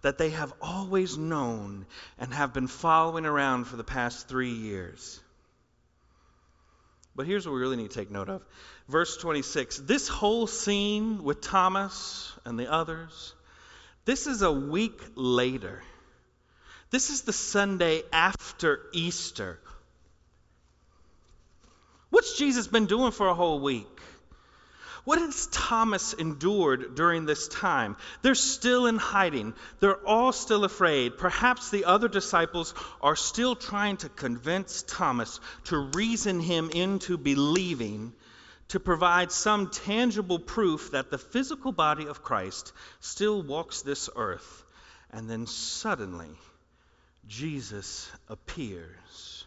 that 0.00 0.18
they 0.18 0.30
have 0.30 0.52
always 0.60 1.16
known 1.16 1.86
and 2.18 2.34
have 2.34 2.52
been 2.52 2.66
following 2.66 3.24
around 3.24 3.66
for 3.66 3.76
the 3.76 3.84
past 3.84 4.26
three 4.26 4.54
years. 4.54 5.20
But 7.14 7.26
here's 7.26 7.46
what 7.46 7.54
we 7.54 7.60
really 7.60 7.76
need 7.76 7.90
to 7.90 7.98
take 7.98 8.10
note 8.10 8.28
of. 8.28 8.42
Verse 8.88 9.16
26 9.16 9.78
this 9.78 10.08
whole 10.08 10.46
scene 10.46 11.22
with 11.22 11.40
Thomas 11.40 12.32
and 12.44 12.58
the 12.58 12.70
others, 12.72 13.34
this 14.04 14.26
is 14.26 14.42
a 14.42 14.52
week 14.52 15.00
later. 15.14 15.82
This 16.90 17.10
is 17.10 17.22
the 17.22 17.32
Sunday 17.32 18.02
after 18.12 18.80
Easter. 18.92 19.58
What's 22.10 22.36
Jesus 22.36 22.66
been 22.66 22.86
doing 22.86 23.12
for 23.12 23.28
a 23.28 23.34
whole 23.34 23.60
week? 23.60 23.88
What 25.04 25.18
has 25.18 25.48
Thomas 25.48 26.12
endured 26.12 26.94
during 26.94 27.26
this 27.26 27.48
time? 27.48 27.96
They're 28.22 28.36
still 28.36 28.86
in 28.86 28.98
hiding. 28.98 29.54
They're 29.80 30.06
all 30.06 30.32
still 30.32 30.64
afraid. 30.64 31.18
Perhaps 31.18 31.70
the 31.70 31.86
other 31.86 32.06
disciples 32.06 32.72
are 33.00 33.16
still 33.16 33.56
trying 33.56 33.96
to 33.98 34.08
convince 34.08 34.82
Thomas 34.82 35.40
to 35.64 35.76
reason 35.76 36.38
him 36.38 36.70
into 36.70 37.18
believing, 37.18 38.12
to 38.68 38.78
provide 38.78 39.32
some 39.32 39.70
tangible 39.70 40.38
proof 40.38 40.92
that 40.92 41.10
the 41.10 41.18
physical 41.18 41.72
body 41.72 42.06
of 42.06 42.22
Christ 42.22 42.72
still 43.00 43.42
walks 43.42 43.82
this 43.82 44.08
earth. 44.14 44.64
And 45.10 45.28
then 45.28 45.46
suddenly, 45.46 46.30
Jesus 47.26 48.08
appears. 48.28 49.44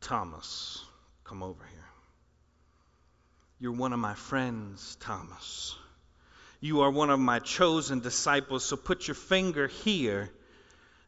Thomas, 0.00 0.82
come 1.24 1.42
over 1.42 1.64
here. 1.70 1.77
You're 3.60 3.72
one 3.72 3.92
of 3.92 3.98
my 3.98 4.14
friends, 4.14 4.96
Thomas. 5.00 5.76
You 6.60 6.82
are 6.82 6.90
one 6.90 7.10
of 7.10 7.18
my 7.18 7.38
chosen 7.38 8.00
disciples, 8.00 8.64
so 8.64 8.76
put 8.76 9.08
your 9.08 9.14
finger 9.14 9.66
here 9.66 10.30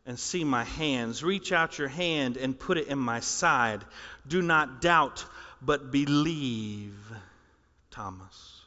and 0.07 0.19
see 0.19 0.43
my 0.45 0.65
hands. 0.65 1.23
Reach 1.23 1.53
out 1.53 1.79
your 1.79 1.89
hand 1.89 2.37
and 2.37 2.59
put 2.59 2.79
it 2.79 2.89
in 2.89 2.99
my 2.99 3.21
side. 3.21 3.85
Do 4.27 4.43
not 4.43 4.81
doubt, 4.81 5.25
but 5.63 5.93
believe, 5.93 6.97
Thomas. 7.91 8.61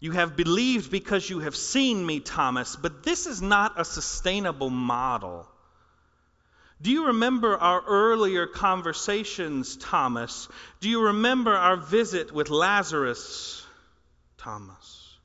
You 0.00 0.12
have 0.12 0.36
believed 0.36 0.90
because 0.90 1.28
you 1.28 1.40
have 1.40 1.54
seen 1.54 2.04
me, 2.04 2.20
Thomas, 2.20 2.76
but 2.76 3.02
this 3.02 3.26
is 3.26 3.42
not 3.42 3.78
a 3.78 3.84
sustainable 3.84 4.70
model. 4.70 5.46
Do 6.82 6.90
you 6.90 7.08
remember 7.08 7.56
our 7.58 7.82
earlier 7.86 8.46
conversations, 8.46 9.76
Thomas? 9.76 10.48
Do 10.80 10.88
you 10.88 11.06
remember 11.06 11.54
our 11.54 11.76
visit 11.76 12.32
with 12.32 12.48
Lazarus, 12.48 13.66
Thomas? 14.38 15.16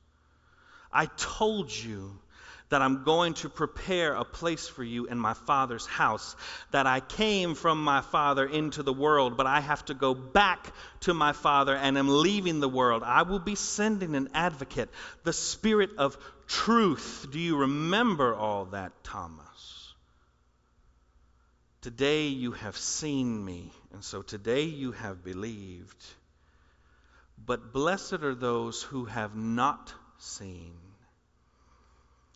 I 0.92 1.06
told 1.16 1.72
you 1.72 2.18
that 2.68 2.82
I'm 2.82 3.04
going 3.04 3.34
to 3.34 3.48
prepare 3.48 4.14
a 4.14 4.24
place 4.24 4.68
for 4.68 4.82
you 4.82 5.06
in 5.06 5.18
my 5.18 5.34
Father's 5.34 5.86
house, 5.86 6.36
that 6.72 6.86
I 6.86 7.00
came 7.00 7.54
from 7.54 7.82
my 7.82 8.00
Father 8.00 8.44
into 8.44 8.82
the 8.82 8.92
world, 8.92 9.36
but 9.36 9.46
I 9.46 9.60
have 9.60 9.84
to 9.86 9.94
go 9.94 10.14
back 10.14 10.72
to 11.00 11.14
my 11.14 11.32
Father 11.32 11.76
and 11.76 11.96
am 11.96 12.08
leaving 12.08 12.60
the 12.60 12.68
world. 12.68 13.02
I 13.04 13.22
will 13.22 13.38
be 13.38 13.54
sending 13.54 14.16
an 14.16 14.30
advocate, 14.34 14.90
the 15.22 15.32
Spirit 15.32 15.90
of 15.96 16.18
truth. 16.48 17.28
Do 17.30 17.38
you 17.38 17.58
remember 17.58 18.34
all 18.34 18.66
that, 18.66 18.92
Thomas? 19.04 19.45
Today 21.86 22.26
you 22.26 22.50
have 22.50 22.76
seen 22.76 23.44
me, 23.44 23.70
and 23.92 24.02
so 24.02 24.20
today 24.20 24.62
you 24.62 24.90
have 24.90 25.22
believed. 25.22 26.04
But 27.38 27.72
blessed 27.72 28.24
are 28.24 28.34
those 28.34 28.82
who 28.82 29.04
have 29.04 29.36
not 29.36 29.94
seen. 30.18 30.72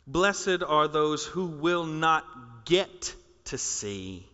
Blessed 0.06 0.62
are 0.64 0.86
those 0.86 1.26
who 1.26 1.46
will 1.46 1.84
not 1.84 2.24
get 2.64 3.12
to 3.46 3.58
see 3.58 4.24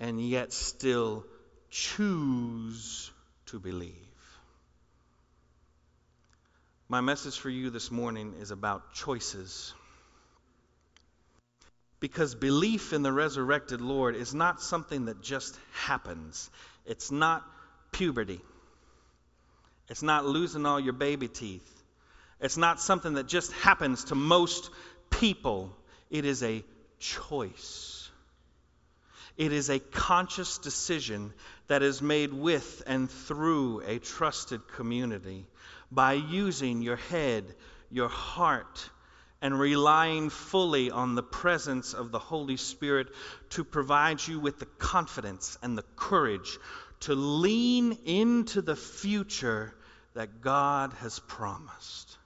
and 0.00 0.20
yet 0.20 0.52
still 0.52 1.24
choose 1.70 3.12
to 3.52 3.60
believe. 3.60 3.94
My 6.88 7.02
message 7.02 7.38
for 7.38 7.50
you 7.50 7.70
this 7.70 7.92
morning 7.92 8.34
is 8.40 8.50
about 8.50 8.94
choices. 8.94 9.74
Because 11.98 12.34
belief 12.34 12.92
in 12.92 13.02
the 13.02 13.12
resurrected 13.12 13.80
Lord 13.80 14.16
is 14.16 14.34
not 14.34 14.60
something 14.60 15.06
that 15.06 15.22
just 15.22 15.58
happens. 15.72 16.50
It's 16.84 17.10
not 17.10 17.44
puberty. 17.92 18.40
It's 19.88 20.02
not 20.02 20.26
losing 20.26 20.66
all 20.66 20.80
your 20.80 20.92
baby 20.92 21.28
teeth. 21.28 21.72
It's 22.40 22.56
not 22.56 22.80
something 22.80 23.14
that 23.14 23.28
just 23.28 23.52
happens 23.52 24.04
to 24.04 24.14
most 24.14 24.70
people. 25.10 25.74
It 26.10 26.24
is 26.24 26.42
a 26.42 26.62
choice. 26.98 28.10
It 29.36 29.52
is 29.52 29.70
a 29.70 29.78
conscious 29.78 30.58
decision 30.58 31.32
that 31.68 31.82
is 31.82 32.00
made 32.00 32.32
with 32.32 32.82
and 32.86 33.10
through 33.10 33.82
a 33.86 33.98
trusted 33.98 34.66
community 34.68 35.46
by 35.90 36.14
using 36.14 36.82
your 36.82 36.96
head, 36.96 37.44
your 37.90 38.08
heart, 38.08 38.90
and 39.42 39.58
relying 39.58 40.30
fully 40.30 40.90
on 40.90 41.14
the 41.14 41.22
presence 41.22 41.94
of 41.94 42.10
the 42.10 42.18
Holy 42.18 42.56
Spirit 42.56 43.08
to 43.50 43.64
provide 43.64 44.26
you 44.26 44.40
with 44.40 44.58
the 44.58 44.66
confidence 44.66 45.58
and 45.62 45.76
the 45.76 45.84
courage 45.94 46.58
to 47.00 47.14
lean 47.14 47.98
into 48.06 48.62
the 48.62 48.76
future 48.76 49.74
that 50.14 50.40
God 50.40 50.92
has 50.94 51.18
promised. 51.18 52.16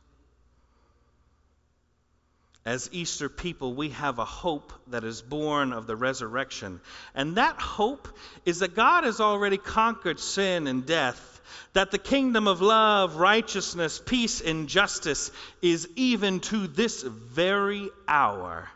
As 2.65 2.91
Easter 2.93 3.29
people, 3.29 3.75
we 3.75 3.89
have 3.91 4.19
a 4.19 4.25
hope 4.25 4.73
that 4.89 5.03
is 5.03 5.23
born 5.23 5.73
of 5.73 5.87
the 5.87 5.97
resurrection. 5.97 6.81
And 7.15 7.37
that 7.37 7.59
hope 7.59 8.09
is 8.45 8.59
that 8.59 8.77
God 8.77 9.05
has 9.05 9.21
already 9.21 9.57
conquered 9.57 10.21
sin 10.21 10.67
and 10.67 10.85
death 10.85 11.40
that 11.73 11.91
the 11.91 11.99
kingdom 11.99 12.49
of 12.49 12.61
love, 12.61 13.17
righteousness, 13.17 14.03
peace, 14.05 14.41
and 14.41 14.69
justice 14.69 15.31
is 15.63 15.89
even 15.97 16.41
to 16.41 16.67
this 16.67 17.03
very 17.03 17.91
hour 18.09 18.69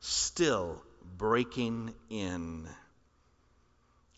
still 0.00 0.82
breaking 1.16 1.94
in. 2.10 2.68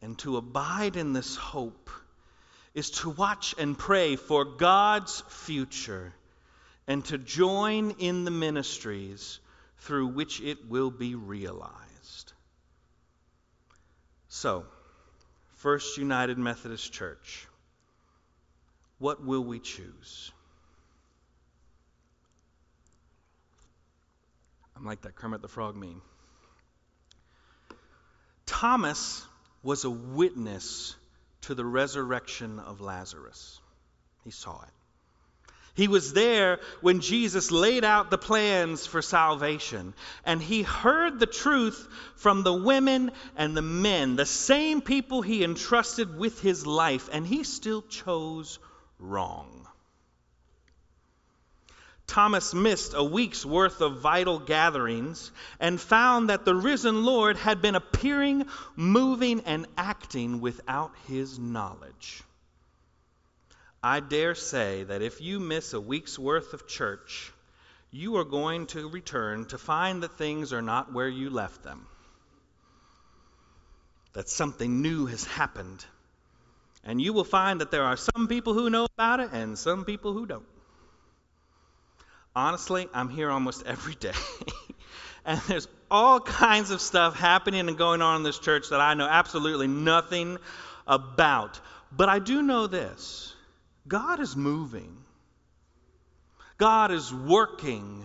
And 0.02 0.18
to 0.20 0.36
abide 0.36 0.96
in 0.96 1.12
this 1.12 1.36
hope 1.36 1.90
is 2.74 2.90
to 2.90 3.10
watch 3.10 3.54
and 3.58 3.78
pray 3.78 4.16
for 4.16 4.44
God's 4.44 5.22
future 5.28 6.12
and 6.86 7.04
to 7.06 7.18
join 7.18 7.92
in 7.92 8.24
the 8.24 8.30
ministries 8.30 9.38
through 9.78 10.08
which 10.08 10.40
it 10.40 10.68
will 10.68 10.90
be 10.90 11.14
realized. 11.14 12.32
So, 14.28 14.64
First 15.56 15.96
United 15.96 16.36
Methodist 16.38 16.92
Church 16.92 17.46
what 18.98 19.24
will 19.24 19.44
we 19.44 19.58
choose? 19.58 20.32
I'm 24.76 24.84
like 24.84 25.02
that 25.02 25.14
Kermit 25.14 25.42
the 25.42 25.48
Frog 25.48 25.76
meme. 25.76 26.02
Thomas 28.46 29.24
was 29.62 29.84
a 29.84 29.90
witness 29.90 30.94
to 31.42 31.54
the 31.54 31.64
resurrection 31.64 32.58
of 32.58 32.80
Lazarus. 32.80 33.60
He 34.24 34.30
saw 34.30 34.60
it. 34.62 34.70
He 35.74 35.88
was 35.88 36.12
there 36.12 36.60
when 36.82 37.00
Jesus 37.00 37.50
laid 37.50 37.84
out 37.84 38.10
the 38.10 38.18
plans 38.18 38.86
for 38.86 39.02
salvation, 39.02 39.92
and 40.24 40.40
he 40.40 40.62
heard 40.62 41.18
the 41.18 41.26
truth 41.26 41.88
from 42.14 42.44
the 42.44 42.52
women 42.52 43.10
and 43.36 43.56
the 43.56 43.62
men, 43.62 44.14
the 44.14 44.24
same 44.24 44.80
people 44.80 45.20
he 45.20 45.42
entrusted 45.42 46.16
with 46.16 46.40
his 46.40 46.64
life, 46.64 47.08
and 47.12 47.26
he 47.26 47.42
still 47.42 47.82
chose 47.82 48.60
wrong. 49.08 49.66
Thomas 52.06 52.52
missed 52.52 52.92
a 52.94 53.02
week's 53.02 53.46
worth 53.46 53.80
of 53.80 54.00
vital 54.00 54.38
gatherings 54.38 55.32
and 55.58 55.80
found 55.80 56.28
that 56.28 56.44
the 56.44 56.54
risen 56.54 57.04
Lord 57.04 57.36
had 57.36 57.62
been 57.62 57.74
appearing, 57.74 58.46
moving, 58.76 59.40
and 59.40 59.66
acting 59.76 60.40
without 60.40 60.92
his 61.08 61.38
knowledge. 61.38 62.22
I 63.82 64.00
dare 64.00 64.34
say 64.34 64.84
that 64.84 65.02
if 65.02 65.20
you 65.20 65.40
miss 65.40 65.72
a 65.72 65.80
week's 65.80 66.18
worth 66.18 66.52
of 66.52 66.66
church, 66.66 67.32
you 67.90 68.16
are 68.16 68.24
going 68.24 68.66
to 68.68 68.88
return 68.88 69.46
to 69.46 69.58
find 69.58 70.02
that 70.02 70.18
things 70.18 70.52
are 70.52 70.62
not 70.62 70.92
where 70.92 71.08
you 71.08 71.30
left 71.30 71.62
them, 71.62 71.86
that 74.12 74.28
something 74.28 74.82
new 74.82 75.06
has 75.06 75.24
happened. 75.24 75.84
And 76.84 77.00
you 77.00 77.12
will 77.12 77.24
find 77.24 77.60
that 77.60 77.70
there 77.70 77.84
are 77.84 77.96
some 77.96 78.28
people 78.28 78.52
who 78.52 78.68
know 78.68 78.86
about 78.96 79.20
it 79.20 79.30
and 79.32 79.58
some 79.58 79.84
people 79.84 80.12
who 80.12 80.26
don't. 80.26 80.46
Honestly, 82.36 82.88
I'm 82.92 83.08
here 83.08 83.30
almost 83.30 83.62
every 83.66 83.94
day. 83.94 84.12
and 85.24 85.40
there's 85.48 85.68
all 85.90 86.20
kinds 86.20 86.70
of 86.70 86.80
stuff 86.80 87.16
happening 87.16 87.68
and 87.68 87.78
going 87.78 88.02
on 88.02 88.16
in 88.16 88.22
this 88.22 88.38
church 88.38 88.70
that 88.70 88.80
I 88.80 88.94
know 88.94 89.06
absolutely 89.06 89.68
nothing 89.68 90.38
about. 90.86 91.60
But 91.90 92.08
I 92.08 92.18
do 92.18 92.42
know 92.42 92.66
this 92.66 93.34
God 93.86 94.20
is 94.20 94.36
moving, 94.36 94.96
God 96.58 96.90
is 96.90 97.14
working, 97.14 98.02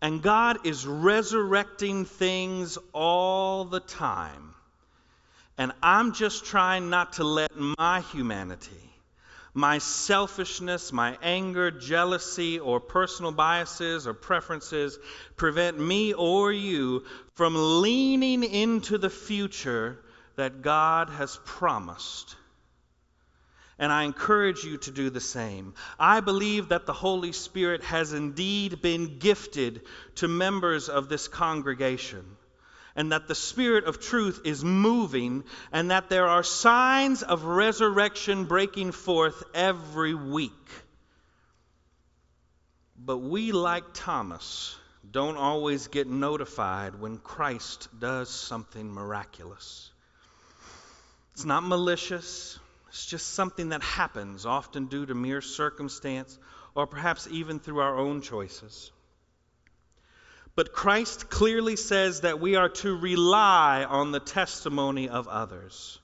and 0.00 0.22
God 0.22 0.66
is 0.66 0.86
resurrecting 0.86 2.06
things 2.06 2.78
all 2.92 3.64
the 3.64 3.80
time. 3.80 4.47
And 5.58 5.72
I'm 5.82 6.12
just 6.12 6.46
trying 6.46 6.88
not 6.88 7.14
to 7.14 7.24
let 7.24 7.50
my 7.56 8.00
humanity 8.12 8.88
my 9.58 9.78
selfishness, 9.78 10.92
my 10.92 11.18
anger, 11.20 11.72
jealousy, 11.72 12.60
or 12.60 12.78
personal 12.78 13.32
biases 13.32 14.06
or 14.06 14.14
preferences 14.14 14.96
prevent 15.36 15.76
me 15.78 16.12
or 16.12 16.52
you 16.52 17.04
from 17.34 17.82
leaning 17.82 18.44
into 18.44 18.98
the 18.98 19.10
future 19.10 19.98
that 20.36 20.62
God 20.62 21.10
has 21.10 21.40
promised. 21.44 22.36
And 23.80 23.90
I 23.92 24.04
encourage 24.04 24.62
you 24.62 24.76
to 24.78 24.92
do 24.92 25.10
the 25.10 25.20
same. 25.20 25.74
I 25.98 26.20
believe 26.20 26.68
that 26.68 26.86
the 26.86 26.92
Holy 26.92 27.32
Spirit 27.32 27.82
has 27.82 28.12
indeed 28.12 28.80
been 28.80 29.18
gifted 29.18 29.82
to 30.16 30.28
members 30.28 30.88
of 30.88 31.08
this 31.08 31.26
congregation 31.26 32.24
and 32.98 33.12
that 33.12 33.28
the 33.28 33.34
Spirit 33.36 33.84
of 33.84 34.00
truth 34.00 34.40
is 34.44 34.64
moving, 34.64 35.44
and 35.70 35.92
that 35.92 36.10
there 36.10 36.26
are 36.26 36.42
signs 36.42 37.22
of 37.22 37.44
resurrection 37.44 38.46
breaking 38.46 38.90
forth 38.90 39.40
every 39.54 40.16
week. 40.16 40.68
But 42.98 43.18
we, 43.18 43.52
like 43.52 43.84
Thomas, 43.94 44.74
don't 45.08 45.36
always 45.36 45.86
get 45.86 46.08
notified 46.08 47.00
when 47.00 47.18
Christ 47.18 47.88
does 48.00 48.30
something 48.30 48.92
miraculous. 48.92 49.92
It's 51.34 51.44
not 51.44 51.62
malicious, 51.62 52.58
it's 52.88 53.06
just 53.06 53.28
something 53.28 53.68
that 53.68 53.82
happens, 53.84 54.44
often 54.44 54.86
due 54.86 55.06
to 55.06 55.14
mere 55.14 55.40
circumstance 55.40 56.36
or 56.74 56.88
perhaps 56.88 57.28
even 57.30 57.60
through 57.60 57.78
our 57.78 57.96
own 57.96 58.22
choices. 58.22 58.90
But 60.58 60.72
Christ 60.72 61.30
clearly 61.30 61.76
says 61.76 62.22
that 62.22 62.40
we 62.40 62.56
are 62.56 62.70
to 62.80 62.96
rely 62.96 63.84
on 63.84 64.10
the 64.10 64.18
testimony 64.18 65.08
of 65.08 65.28
others, 65.28 66.00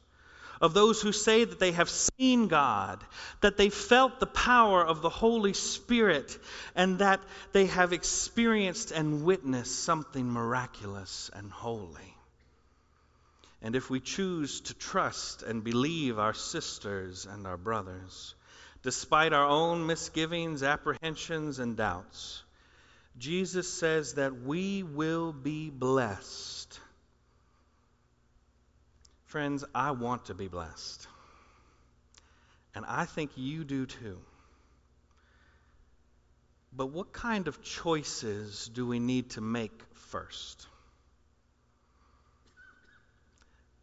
of 0.60 0.74
those 0.74 1.02
who 1.02 1.10
say 1.10 1.42
that 1.42 1.58
they 1.58 1.72
have 1.72 1.90
seen 1.90 2.46
God, 2.46 3.02
that 3.40 3.56
they 3.56 3.68
felt 3.68 4.20
the 4.20 4.26
power 4.28 4.86
of 4.86 5.02
the 5.02 5.08
Holy 5.08 5.54
Spirit, 5.54 6.38
and 6.76 7.00
that 7.00 7.20
they 7.50 7.66
have 7.66 7.92
experienced 7.92 8.92
and 8.92 9.24
witnessed 9.24 9.82
something 9.82 10.30
miraculous 10.30 11.32
and 11.34 11.50
holy. 11.50 12.16
And 13.60 13.74
if 13.74 13.90
we 13.90 13.98
choose 13.98 14.60
to 14.60 14.74
trust 14.74 15.42
and 15.42 15.64
believe 15.64 16.20
our 16.20 16.32
sisters 16.32 17.26
and 17.26 17.48
our 17.48 17.56
brothers, 17.56 18.36
despite 18.84 19.32
our 19.32 19.48
own 19.48 19.84
misgivings, 19.84 20.62
apprehensions, 20.62 21.58
and 21.58 21.76
doubts, 21.76 22.43
Jesus 23.18 23.72
says 23.72 24.14
that 24.14 24.42
we 24.42 24.82
will 24.82 25.32
be 25.32 25.70
blessed. 25.70 26.80
Friends, 29.26 29.64
I 29.74 29.92
want 29.92 30.26
to 30.26 30.34
be 30.34 30.48
blessed. 30.48 31.06
And 32.74 32.84
I 32.86 33.04
think 33.04 33.30
you 33.36 33.64
do 33.64 33.86
too. 33.86 34.18
But 36.76 36.86
what 36.86 37.12
kind 37.12 37.46
of 37.46 37.62
choices 37.62 38.68
do 38.72 38.86
we 38.86 38.98
need 38.98 39.30
to 39.30 39.40
make 39.40 39.80
first? 39.94 40.66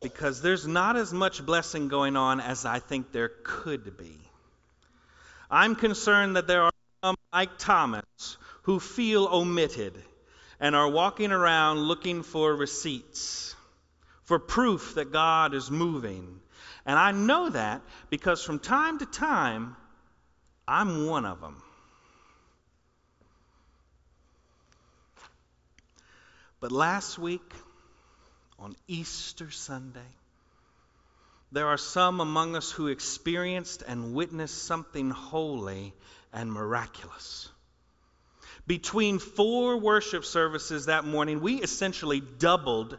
Because 0.01 0.41
there's 0.41 0.67
not 0.67 0.97
as 0.97 1.13
much 1.13 1.45
blessing 1.45 1.87
going 1.87 2.17
on 2.17 2.41
as 2.41 2.65
I 2.65 2.79
think 2.79 3.11
there 3.11 3.31
could 3.43 3.97
be. 3.97 4.19
I'm 5.49 5.75
concerned 5.75 6.35
that 6.35 6.47
there 6.47 6.63
are 6.63 6.71
some, 7.03 7.15
like 7.31 7.57
Thomas, 7.57 8.37
who 8.63 8.79
feel 8.79 9.27
omitted 9.27 9.93
and 10.59 10.75
are 10.75 10.89
walking 10.89 11.31
around 11.31 11.79
looking 11.79 12.23
for 12.23 12.55
receipts, 12.55 13.55
for 14.23 14.37
proof 14.39 14.95
that 14.95 15.11
God 15.11 15.53
is 15.53 15.71
moving. 15.71 16.39
And 16.85 16.97
I 16.97 17.11
know 17.11 17.49
that 17.49 17.81
because 18.09 18.43
from 18.43 18.59
time 18.59 18.99
to 18.99 19.05
time, 19.05 19.75
I'm 20.67 21.07
one 21.07 21.25
of 21.25 21.41
them. 21.41 21.61
But 26.59 26.71
last 26.71 27.17
week, 27.17 27.53
on 28.59 28.75
Easter 28.87 29.49
Sunday, 29.49 29.99
there 31.51 31.67
are 31.67 31.77
some 31.77 32.19
among 32.21 32.55
us 32.55 32.71
who 32.71 32.87
experienced 32.87 33.81
and 33.85 34.13
witnessed 34.13 34.63
something 34.63 35.09
holy 35.09 35.93
and 36.31 36.53
miraculous. 36.53 37.49
Between 38.67 39.19
four 39.19 39.77
worship 39.77 40.23
services 40.23 40.85
that 40.85 41.03
morning, 41.05 41.41
we 41.41 41.61
essentially 41.61 42.21
doubled 42.21 42.97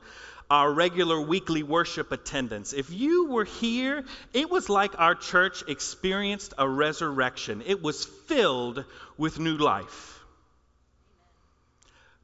our 0.50 0.70
regular 0.70 1.18
weekly 1.18 1.62
worship 1.62 2.12
attendance. 2.12 2.74
If 2.74 2.90
you 2.90 3.28
were 3.28 3.44
here, 3.44 4.04
it 4.34 4.50
was 4.50 4.68
like 4.68 4.98
our 4.98 5.14
church 5.14 5.64
experienced 5.66 6.52
a 6.58 6.68
resurrection, 6.68 7.62
it 7.64 7.82
was 7.82 8.04
filled 8.04 8.84
with 9.16 9.38
new 9.38 9.56
life. 9.56 10.20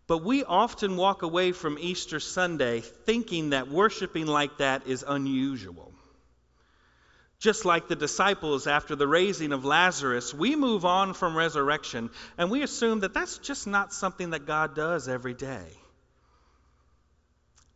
But 0.06 0.24
we 0.24 0.42
often 0.44 0.96
walk 0.96 1.22
away 1.22 1.52
from 1.52 1.78
Easter 1.78 2.20
Sunday 2.20 2.80
thinking 2.80 3.50
that 3.50 3.68
worshiping 3.68 4.26
like 4.26 4.58
that 4.58 4.86
is 4.86 5.04
unusual. 5.06 5.92
Just 7.40 7.64
like 7.64 7.86
the 7.86 7.94
disciples 7.96 8.66
after 8.66 8.96
the 8.96 9.06
raising 9.06 9.52
of 9.52 9.64
Lazarus, 9.64 10.34
we 10.34 10.56
move 10.56 10.84
on 10.84 11.14
from 11.14 11.36
resurrection 11.36 12.10
and 12.36 12.50
we 12.50 12.62
assume 12.62 13.00
that 13.00 13.14
that's 13.14 13.38
just 13.38 13.66
not 13.66 13.92
something 13.92 14.30
that 14.30 14.44
God 14.44 14.74
does 14.74 15.08
every 15.08 15.34
day. 15.34 15.66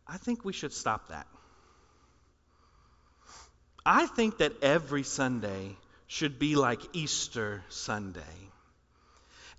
I 0.05 0.17
think 0.17 0.43
we 0.43 0.51
should 0.51 0.73
stop 0.73 1.07
that. 1.09 1.27
I 3.85 4.05
think 4.05 4.39
that 4.39 4.61
every 4.61 5.03
Sunday 5.03 5.77
should 6.07 6.39
be 6.39 6.55
like 6.55 6.81
Easter 6.93 7.63
Sunday. 7.69 8.21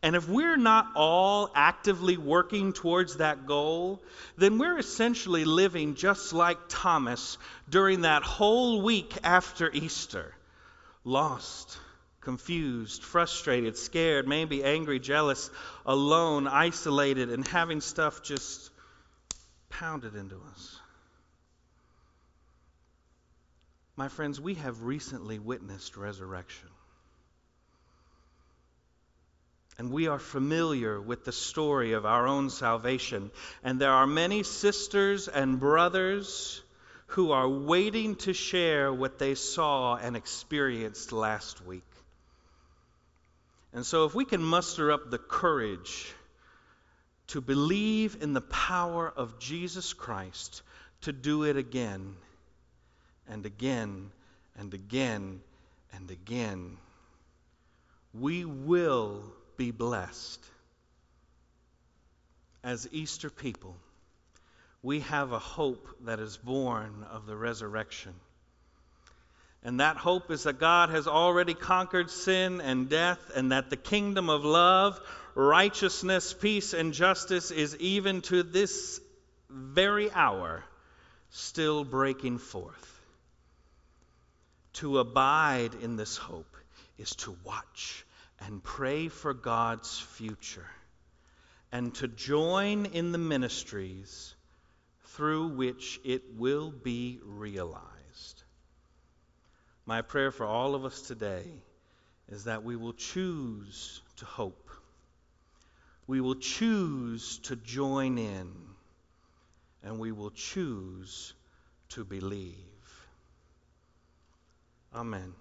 And 0.04 0.14
if 0.14 0.28
we're 0.28 0.58
not 0.58 0.88
all 0.96 1.50
actively 1.54 2.18
working 2.18 2.74
towards 2.74 3.16
that 3.16 3.46
goal, 3.46 4.02
then 4.36 4.58
we're 4.58 4.78
essentially 4.78 5.46
living 5.46 5.94
just 5.94 6.34
like 6.34 6.58
Thomas 6.68 7.38
during 7.70 8.02
that 8.02 8.22
whole 8.22 8.82
week 8.82 9.16
after 9.24 9.70
Easter 9.72 10.34
lost, 11.04 11.78
confused, 12.20 13.02
frustrated, 13.02 13.78
scared, 13.78 14.28
maybe 14.28 14.62
angry, 14.62 15.00
jealous, 15.00 15.50
alone, 15.86 16.48
isolated, 16.48 17.30
and 17.30 17.48
having 17.48 17.80
stuff 17.80 18.22
just 18.22 18.70
pounded 19.70 20.16
into 20.16 20.36
us. 20.50 20.80
My 23.96 24.08
friends, 24.08 24.38
we 24.38 24.52
have 24.56 24.82
recently 24.82 25.38
witnessed 25.38 25.96
resurrection. 25.96 26.68
And 29.78 29.90
we 29.90 30.06
are 30.06 30.20
familiar 30.20 31.00
with 31.00 31.24
the 31.24 31.32
story 31.32 31.92
of 31.92 32.06
our 32.06 32.28
own 32.28 32.50
salvation. 32.50 33.30
And 33.64 33.80
there 33.80 33.90
are 33.90 34.06
many 34.06 34.44
sisters 34.44 35.26
and 35.26 35.58
brothers 35.58 36.62
who 37.08 37.32
are 37.32 37.48
waiting 37.48 38.16
to 38.16 38.32
share 38.32 38.92
what 38.92 39.18
they 39.18 39.34
saw 39.34 39.96
and 39.96 40.16
experienced 40.16 41.12
last 41.12 41.64
week. 41.64 41.84
And 43.72 43.84
so, 43.84 44.04
if 44.04 44.14
we 44.14 44.24
can 44.24 44.42
muster 44.42 44.92
up 44.92 45.10
the 45.10 45.18
courage 45.18 46.12
to 47.28 47.40
believe 47.40 48.18
in 48.20 48.32
the 48.32 48.40
power 48.40 49.12
of 49.16 49.40
Jesus 49.40 49.92
Christ 49.92 50.62
to 51.02 51.12
do 51.12 51.42
it 51.42 51.56
again 51.56 52.14
and 53.28 53.44
again 53.44 54.10
and 54.56 54.72
again 54.72 55.40
and 55.92 56.10
again, 56.10 56.76
we 58.12 58.44
will 58.44 59.24
be 59.56 59.70
blessed. 59.70 60.44
As 62.62 62.88
Easter 62.92 63.30
people, 63.30 63.76
we 64.82 65.00
have 65.00 65.32
a 65.32 65.38
hope 65.38 65.88
that 66.04 66.20
is 66.20 66.36
born 66.36 67.06
of 67.10 67.26
the 67.26 67.36
resurrection. 67.36 68.14
And 69.62 69.80
that 69.80 69.96
hope 69.96 70.30
is 70.30 70.42
that 70.42 70.60
God 70.60 70.90
has 70.90 71.06
already 71.06 71.54
conquered 71.54 72.10
sin 72.10 72.60
and 72.60 72.88
death, 72.90 73.30
and 73.34 73.52
that 73.52 73.70
the 73.70 73.76
kingdom 73.76 74.28
of 74.28 74.44
love, 74.44 75.00
righteousness, 75.34 76.34
peace, 76.34 76.74
and 76.74 76.92
justice 76.92 77.50
is 77.50 77.76
even 77.78 78.20
to 78.22 78.42
this 78.42 79.00
very 79.48 80.10
hour 80.12 80.62
still 81.30 81.84
breaking 81.84 82.38
forth. 82.38 82.90
To 84.74 84.98
abide 84.98 85.74
in 85.82 85.96
this 85.96 86.16
hope 86.16 86.56
is 86.98 87.14
to 87.16 87.36
watch 87.44 88.03
and 88.40 88.62
pray 88.62 89.08
for 89.08 89.34
God's 89.34 89.98
future 89.98 90.66
and 91.72 91.94
to 91.96 92.08
join 92.08 92.86
in 92.86 93.12
the 93.12 93.18
ministries 93.18 94.34
through 95.06 95.48
which 95.48 96.00
it 96.04 96.22
will 96.36 96.70
be 96.70 97.18
realized. 97.24 98.42
My 99.86 100.02
prayer 100.02 100.30
for 100.30 100.46
all 100.46 100.74
of 100.74 100.84
us 100.84 101.02
today 101.02 101.44
is 102.28 102.44
that 102.44 102.64
we 102.64 102.76
will 102.76 102.92
choose 102.92 104.00
to 104.16 104.24
hope. 104.24 104.70
We 106.06 106.20
will 106.20 106.36
choose 106.36 107.38
to 107.44 107.56
join 107.56 108.18
in. 108.18 108.52
And 109.82 109.98
we 109.98 110.12
will 110.12 110.30
choose 110.30 111.34
to 111.90 112.04
believe. 112.04 112.54
Amen. 114.94 115.34